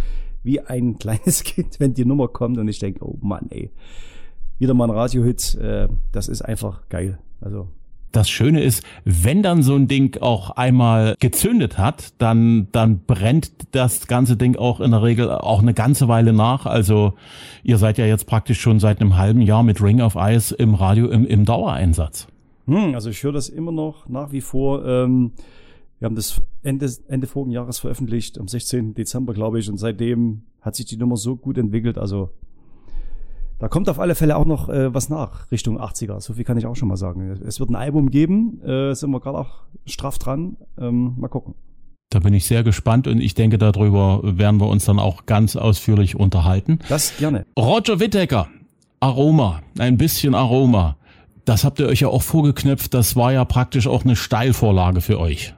wie 0.42 0.60
ein 0.60 0.98
kleines 0.98 1.44
Kind, 1.44 1.78
wenn 1.80 1.94
die 1.94 2.04
Nummer 2.04 2.28
kommt 2.28 2.58
und 2.58 2.68
ich 2.68 2.78
denke, 2.78 3.04
oh 3.04 3.18
Mann, 3.20 3.46
ey, 3.50 3.70
wieder 4.58 4.74
mal 4.74 4.84
ein 4.84 4.96
Radiohit, 4.96 5.54
äh, 5.56 5.88
das 6.12 6.28
ist 6.28 6.42
einfach 6.42 6.88
geil. 6.88 7.18
Also 7.40 7.68
das 8.16 8.28
Schöne 8.28 8.62
ist, 8.62 8.82
wenn 9.04 9.42
dann 9.42 9.62
so 9.62 9.74
ein 9.74 9.88
Ding 9.88 10.20
auch 10.20 10.50
einmal 10.50 11.14
gezündet 11.18 11.78
hat, 11.78 12.14
dann, 12.18 12.68
dann 12.72 13.00
brennt 13.06 13.52
das 13.72 14.06
ganze 14.06 14.36
Ding 14.36 14.56
auch 14.56 14.80
in 14.80 14.90
der 14.90 15.02
Regel 15.02 15.30
auch 15.30 15.62
eine 15.62 15.74
ganze 15.74 16.08
Weile 16.08 16.32
nach. 16.32 16.66
Also 16.66 17.14
ihr 17.62 17.78
seid 17.78 17.98
ja 17.98 18.06
jetzt 18.06 18.26
praktisch 18.26 18.60
schon 18.60 18.80
seit 18.80 19.00
einem 19.00 19.16
halben 19.16 19.40
Jahr 19.40 19.62
mit 19.62 19.82
Ring 19.82 20.00
of 20.00 20.16
Ice 20.16 20.54
im 20.54 20.74
Radio 20.74 21.08
im, 21.08 21.26
im 21.26 21.44
Dauereinsatz. 21.44 22.26
Hm, 22.66 22.94
also 22.94 23.10
ich 23.10 23.22
höre 23.22 23.32
das 23.32 23.48
immer 23.48 23.72
noch 23.72 24.08
nach 24.08 24.32
wie 24.32 24.40
vor. 24.40 24.84
Ähm, 24.86 25.32
wir 25.98 26.06
haben 26.06 26.16
das 26.16 26.40
Ende, 26.62 26.90
Ende 27.08 27.26
vorigen 27.26 27.52
Jahres 27.52 27.78
veröffentlicht, 27.78 28.38
am 28.38 28.48
16. 28.48 28.94
Dezember, 28.94 29.32
glaube 29.32 29.58
ich, 29.58 29.70
und 29.70 29.78
seitdem 29.78 30.42
hat 30.60 30.76
sich 30.76 30.86
die 30.86 30.96
Nummer 30.96 31.16
so 31.16 31.36
gut 31.36 31.58
entwickelt. 31.58 31.98
Also 31.98 32.30
da 33.64 33.68
kommt 33.68 33.88
auf 33.88 33.98
alle 33.98 34.14
Fälle 34.14 34.36
auch 34.36 34.44
noch 34.44 34.68
äh, 34.68 34.92
was 34.92 35.08
nach, 35.08 35.50
Richtung 35.50 35.80
80er. 35.80 36.20
So 36.20 36.34
viel 36.34 36.44
kann 36.44 36.58
ich 36.58 36.66
auch 36.66 36.76
schon 36.76 36.86
mal 36.86 36.98
sagen. 36.98 37.40
Es 37.46 37.60
wird 37.60 37.70
ein 37.70 37.76
Album 37.76 38.10
geben, 38.10 38.60
äh, 38.62 38.92
sind 38.92 39.10
wir 39.10 39.20
gerade 39.20 39.38
auch 39.38 39.62
straff 39.86 40.18
dran. 40.18 40.58
Ähm, 40.78 41.14
mal 41.16 41.28
gucken. 41.28 41.54
Da 42.10 42.18
bin 42.18 42.34
ich 42.34 42.44
sehr 42.44 42.62
gespannt 42.62 43.06
und 43.06 43.22
ich 43.22 43.32
denke, 43.32 43.56
darüber 43.56 44.20
werden 44.22 44.60
wir 44.60 44.68
uns 44.68 44.84
dann 44.84 44.98
auch 44.98 45.24
ganz 45.24 45.56
ausführlich 45.56 46.14
unterhalten. 46.14 46.78
Das 46.90 47.16
gerne. 47.16 47.46
Roger 47.58 48.00
Wittecker, 48.00 48.48
Aroma, 49.00 49.62
ein 49.78 49.96
bisschen 49.96 50.34
Aroma. 50.34 50.98
Das 51.46 51.64
habt 51.64 51.78
ihr 51.78 51.86
euch 51.86 52.00
ja 52.00 52.08
auch 52.08 52.22
vorgeknöpft. 52.22 52.92
Das 52.92 53.16
war 53.16 53.32
ja 53.32 53.46
praktisch 53.46 53.86
auch 53.86 54.04
eine 54.04 54.14
Steilvorlage 54.14 55.00
für 55.00 55.18
euch. 55.18 55.54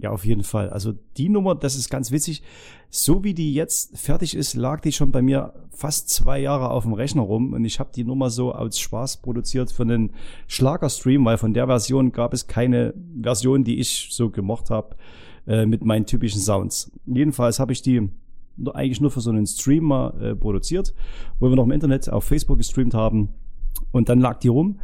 Ja, 0.00 0.10
auf 0.10 0.24
jeden 0.24 0.44
Fall. 0.44 0.70
Also 0.70 0.94
die 1.16 1.28
Nummer, 1.28 1.56
das 1.56 1.74
ist 1.74 1.90
ganz 1.90 2.12
witzig. 2.12 2.42
So 2.88 3.24
wie 3.24 3.34
die 3.34 3.52
jetzt 3.52 3.98
fertig 3.98 4.36
ist, 4.36 4.54
lag 4.54 4.80
die 4.80 4.92
schon 4.92 5.10
bei 5.10 5.22
mir 5.22 5.54
fast 5.70 6.08
zwei 6.08 6.38
Jahre 6.40 6.70
auf 6.70 6.84
dem 6.84 6.92
Rechner 6.92 7.22
rum 7.22 7.52
und 7.52 7.64
ich 7.64 7.80
habe 7.80 7.90
die 7.94 8.04
Nummer 8.04 8.30
so 8.30 8.52
als 8.52 8.78
Spaß 8.78 9.18
produziert 9.18 9.72
für 9.72 9.82
einen 9.82 10.12
Schlagerstream, 10.46 11.24
weil 11.24 11.36
von 11.36 11.52
der 11.52 11.66
Version 11.66 12.12
gab 12.12 12.32
es 12.32 12.46
keine 12.46 12.94
Version, 13.20 13.64
die 13.64 13.80
ich 13.80 14.08
so 14.10 14.30
gemocht 14.30 14.70
habe 14.70 14.96
äh, 15.46 15.66
mit 15.66 15.84
meinen 15.84 16.06
typischen 16.06 16.40
Sounds. 16.40 16.92
Jedenfalls 17.06 17.58
habe 17.58 17.72
ich 17.72 17.82
die 17.82 18.08
eigentlich 18.72 19.00
nur 19.00 19.10
für 19.10 19.20
so 19.20 19.30
einen 19.30 19.46
Streamer 19.46 20.14
äh, 20.20 20.34
produziert, 20.34 20.94
wo 21.40 21.48
wir 21.48 21.56
noch 21.56 21.64
im 21.64 21.72
Internet 21.72 22.08
auf 22.08 22.24
Facebook 22.24 22.58
gestreamt 22.58 22.94
haben 22.94 23.30
und 23.90 24.08
dann 24.08 24.20
lag 24.20 24.38
die 24.38 24.48
rum 24.48 24.78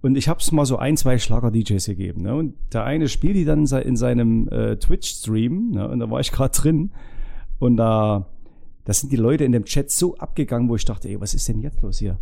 und 0.00 0.16
ich 0.16 0.28
habe 0.28 0.38
es 0.40 0.52
mal 0.52 0.64
so 0.64 0.76
ein, 0.76 0.96
zwei 0.96 1.18
Schlager-DJs 1.18 1.84
gegeben. 1.86 2.22
Ne? 2.22 2.34
Und 2.34 2.54
der 2.72 2.84
eine 2.84 3.08
spielt 3.08 3.34
die 3.34 3.44
dann 3.44 3.66
in 3.66 3.96
seinem 3.96 4.48
äh, 4.48 4.76
Twitch-Stream. 4.76 5.70
Ne? 5.72 5.88
Und 5.88 5.98
da 5.98 6.10
war 6.10 6.20
ich 6.20 6.30
gerade 6.30 6.56
drin. 6.56 6.92
Und 7.58 7.76
da, 7.76 8.26
da 8.84 8.92
sind 8.92 9.10
die 9.10 9.16
Leute 9.16 9.44
in 9.44 9.52
dem 9.52 9.64
Chat 9.64 9.90
so 9.90 10.16
abgegangen, 10.16 10.68
wo 10.68 10.76
ich 10.76 10.84
dachte, 10.84 11.08
ey, 11.08 11.20
was 11.20 11.34
ist 11.34 11.48
denn 11.48 11.60
jetzt 11.60 11.82
los 11.82 11.98
hier? 11.98 12.18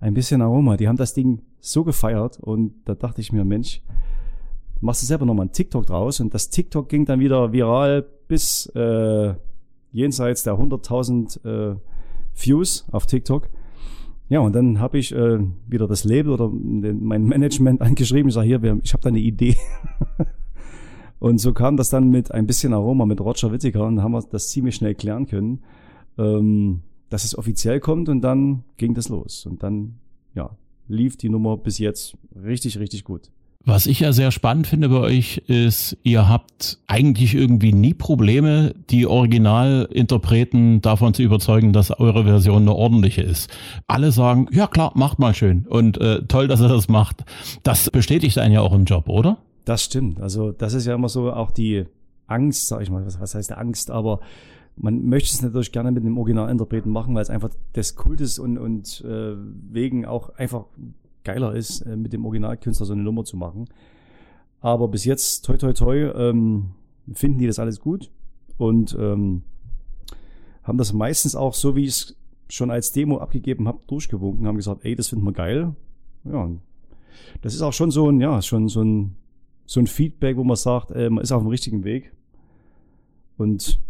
Ein 0.00 0.14
bisschen 0.14 0.42
Aroma. 0.42 0.76
Die 0.76 0.88
haben 0.88 0.96
das 0.96 1.14
Ding 1.14 1.42
so 1.60 1.84
gefeiert. 1.84 2.40
Und 2.40 2.74
da 2.86 2.94
dachte 2.96 3.20
ich 3.20 3.32
mir, 3.32 3.44
Mensch, 3.44 3.80
machst 4.80 5.02
du 5.02 5.06
selber 5.06 5.24
nochmal 5.24 5.46
ein 5.46 5.52
TikTok 5.52 5.86
draus. 5.86 6.18
Und 6.18 6.34
das 6.34 6.50
TikTok 6.50 6.88
ging 6.88 7.04
dann 7.04 7.20
wieder 7.20 7.52
viral 7.52 8.04
bis 8.26 8.66
äh, 8.74 9.34
jenseits 9.92 10.42
der 10.42 10.54
100.000 10.54 11.74
äh, 11.74 11.76
Views 12.34 12.86
auf 12.90 13.06
TikTok. 13.06 13.48
Ja, 14.30 14.38
und 14.38 14.54
dann 14.54 14.78
habe 14.78 14.96
ich 14.96 15.12
äh, 15.12 15.40
wieder 15.66 15.88
das 15.88 16.04
Label 16.04 16.32
oder 16.32 16.48
den, 16.48 17.02
mein 17.04 17.24
Management 17.24 17.82
angeschrieben. 17.82 18.28
Ich 18.28 18.34
sage, 18.34 18.46
hier, 18.46 18.62
wir, 18.62 18.78
ich 18.82 18.92
habe 18.92 19.02
da 19.02 19.08
eine 19.08 19.18
Idee. 19.18 19.56
und 21.18 21.38
so 21.38 21.52
kam 21.52 21.76
das 21.76 21.90
dann 21.90 22.08
mit 22.10 22.30
ein 22.30 22.46
bisschen 22.46 22.72
Aroma 22.72 23.06
mit 23.06 23.20
Roger 23.20 23.50
Whittaker 23.50 23.84
und 23.84 24.00
haben 24.00 24.12
wir 24.12 24.22
das 24.22 24.48
ziemlich 24.48 24.76
schnell 24.76 24.94
klären 24.94 25.26
können, 25.26 25.64
ähm, 26.16 26.82
dass 27.08 27.24
es 27.24 27.36
offiziell 27.36 27.80
kommt 27.80 28.08
und 28.08 28.20
dann 28.20 28.62
ging 28.76 28.94
das 28.94 29.08
los. 29.08 29.46
Und 29.46 29.64
dann, 29.64 29.96
ja, 30.32 30.56
lief 30.86 31.16
die 31.16 31.28
Nummer 31.28 31.56
bis 31.56 31.78
jetzt 31.78 32.16
richtig, 32.40 32.78
richtig 32.78 33.02
gut. 33.02 33.32
Was 33.62 33.84
ich 33.84 34.00
ja 34.00 34.12
sehr 34.12 34.30
spannend 34.30 34.66
finde 34.66 34.88
bei 34.88 35.00
euch 35.00 35.42
ist, 35.46 35.98
ihr 36.02 36.28
habt 36.28 36.78
eigentlich 36.86 37.34
irgendwie 37.34 37.74
nie 37.74 37.92
Probleme, 37.92 38.74
die 38.88 39.06
Originalinterpreten 39.06 40.80
davon 40.80 41.12
zu 41.12 41.22
überzeugen, 41.22 41.74
dass 41.74 41.90
eure 41.90 42.24
Version 42.24 42.62
eine 42.62 42.74
ordentliche 42.74 43.20
ist. 43.20 43.50
Alle 43.86 44.12
sagen, 44.12 44.48
ja 44.50 44.66
klar, 44.66 44.92
macht 44.94 45.18
mal 45.18 45.34
schön 45.34 45.66
und 45.68 45.98
äh, 46.00 46.22
toll, 46.22 46.48
dass 46.48 46.62
er 46.62 46.68
das 46.68 46.88
macht. 46.88 47.24
Das 47.62 47.90
bestätigt 47.90 48.38
einen 48.38 48.54
ja 48.54 48.62
auch 48.62 48.72
im 48.72 48.86
Job, 48.86 49.10
oder? 49.10 49.36
Das 49.66 49.84
stimmt. 49.84 50.20
Also 50.20 50.52
das 50.52 50.72
ist 50.72 50.86
ja 50.86 50.94
immer 50.94 51.10
so 51.10 51.30
auch 51.30 51.50
die 51.50 51.84
Angst, 52.26 52.68
sag 52.68 52.80
ich 52.80 52.90
mal. 52.90 53.04
Was, 53.04 53.20
was 53.20 53.34
heißt 53.34 53.52
Angst? 53.52 53.90
Aber 53.90 54.20
man 54.76 55.04
möchte 55.04 55.34
es 55.34 55.42
natürlich 55.42 55.70
gerne 55.70 55.92
mit 55.92 56.02
einem 56.02 56.16
Originalinterpreten 56.16 56.90
machen, 56.90 57.14
weil 57.14 57.22
es 57.22 57.30
einfach 57.30 57.50
des 57.76 57.94
Kultes 57.94 58.38
und, 58.38 58.56
und 58.56 59.04
äh, 59.06 59.34
wegen 59.70 60.06
auch 60.06 60.30
einfach 60.36 60.64
geiler 61.24 61.54
ist, 61.54 61.82
äh, 61.82 61.96
mit 61.96 62.12
dem 62.12 62.24
Originalkünstler 62.24 62.86
so 62.86 62.92
eine 62.92 63.02
Nummer 63.02 63.24
zu 63.24 63.36
machen. 63.36 63.66
Aber 64.60 64.88
bis 64.88 65.04
jetzt, 65.04 65.44
toi 65.44 65.56
toi 65.56 65.72
toi, 65.72 66.10
ähm, 66.14 66.70
finden 67.12 67.38
die 67.38 67.46
das 67.46 67.58
alles 67.58 67.80
gut 67.80 68.10
und 68.58 68.96
ähm, 68.98 69.42
haben 70.62 70.78
das 70.78 70.92
meistens 70.92 71.34
auch 71.34 71.54
so, 71.54 71.76
wie 71.76 71.84
ich 71.84 71.90
es 71.90 72.16
schon 72.48 72.70
als 72.70 72.92
Demo 72.92 73.18
abgegeben 73.18 73.68
habe, 73.68 73.80
durchgewunken, 73.86 74.46
haben 74.46 74.56
gesagt, 74.56 74.84
ey, 74.84 74.94
das 74.94 75.08
finden 75.08 75.24
wir 75.24 75.32
geil. 75.32 75.74
Ja, 76.24 76.50
das 77.42 77.54
ist 77.54 77.62
auch 77.62 77.72
schon 77.72 77.90
so 77.90 78.10
ein, 78.10 78.20
ja, 78.20 78.42
schon 78.42 78.68
so 78.68 78.82
ein, 78.82 79.16
so 79.66 79.80
ein 79.80 79.86
Feedback, 79.86 80.36
wo 80.36 80.44
man 80.44 80.56
sagt, 80.56 80.90
äh, 80.90 81.08
man 81.08 81.22
ist 81.22 81.32
auf 81.32 81.42
dem 81.42 81.48
richtigen 81.48 81.84
Weg. 81.84 82.12
Und 83.38 83.80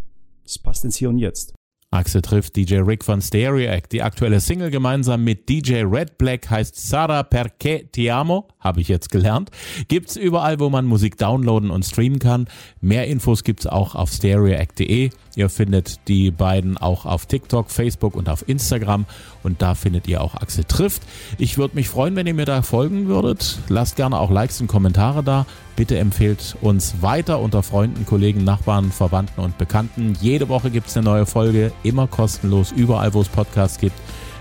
es 0.44 0.58
passt 0.58 0.84
ins 0.84 0.96
Hier 0.96 1.08
und 1.08 1.18
Jetzt. 1.18 1.54
Axel 1.92 2.22
trifft 2.22 2.54
DJ 2.54 2.76
Rick 2.76 3.04
von 3.04 3.20
Stereo 3.20 3.68
Act. 3.68 3.90
Die 3.90 4.02
aktuelle 4.02 4.40
Single 4.40 4.70
gemeinsam 4.70 5.24
mit 5.24 5.48
DJ 5.48 5.82
Red 5.82 6.18
Black 6.18 6.48
heißt 6.48 6.76
Sara 6.88 7.22
Perché 7.22 7.90
Ti 7.90 8.12
Amo, 8.12 8.46
habe 8.60 8.80
ich 8.80 8.86
jetzt 8.86 9.10
gelernt. 9.10 9.50
Gibt's 9.88 10.14
überall, 10.14 10.60
wo 10.60 10.70
man 10.70 10.86
Musik 10.86 11.18
downloaden 11.18 11.72
und 11.72 11.84
streamen 11.84 12.20
kann. 12.20 12.46
Mehr 12.80 13.08
Infos 13.08 13.42
gibt's 13.42 13.66
auch 13.66 13.96
auf 13.96 14.12
stereoact.de. 14.12 15.10
Ihr 15.34 15.48
findet 15.48 16.06
die 16.06 16.30
beiden 16.30 16.78
auch 16.78 17.06
auf 17.06 17.26
TikTok, 17.26 17.72
Facebook 17.72 18.14
und 18.14 18.28
auf 18.28 18.48
Instagram 18.48 19.04
und 19.42 19.60
da 19.60 19.74
findet 19.74 20.06
ihr 20.06 20.20
auch 20.20 20.36
Axel 20.36 20.62
trifft. 20.62 21.02
Ich 21.38 21.58
würde 21.58 21.74
mich 21.74 21.88
freuen, 21.88 22.14
wenn 22.14 22.28
ihr 22.28 22.34
mir 22.34 22.46
da 22.46 22.62
folgen 22.62 23.08
würdet. 23.08 23.58
Lasst 23.68 23.96
gerne 23.96 24.20
auch 24.20 24.30
Likes 24.30 24.60
und 24.60 24.68
Kommentare 24.68 25.24
da. 25.24 25.44
Bitte 25.80 25.96
empfehlt 25.96 26.58
uns 26.60 27.00
weiter 27.00 27.40
unter 27.40 27.62
Freunden, 27.62 28.04
Kollegen, 28.04 28.44
Nachbarn, 28.44 28.92
Verwandten 28.92 29.40
und 29.40 29.56
Bekannten. 29.56 30.12
Jede 30.20 30.50
Woche 30.50 30.70
gibt 30.70 30.88
es 30.88 30.96
eine 30.98 31.04
neue 31.06 31.24
Folge, 31.24 31.72
immer 31.84 32.06
kostenlos, 32.06 32.70
überall 32.70 33.14
wo 33.14 33.22
es 33.22 33.30
Podcasts 33.30 33.78
gibt. 33.78 33.96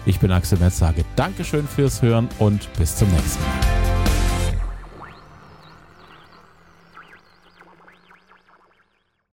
Ich 0.06 0.20
bin 0.20 0.34
Axel 0.34 0.60
Metz, 0.60 0.80
sage 0.80 1.06
Dankeschön 1.16 1.66
fürs 1.66 2.02
Hören 2.02 2.28
und 2.40 2.68
bis 2.74 2.98
zum 2.98 3.10
nächsten 3.12 3.42
Mal. 3.42 3.79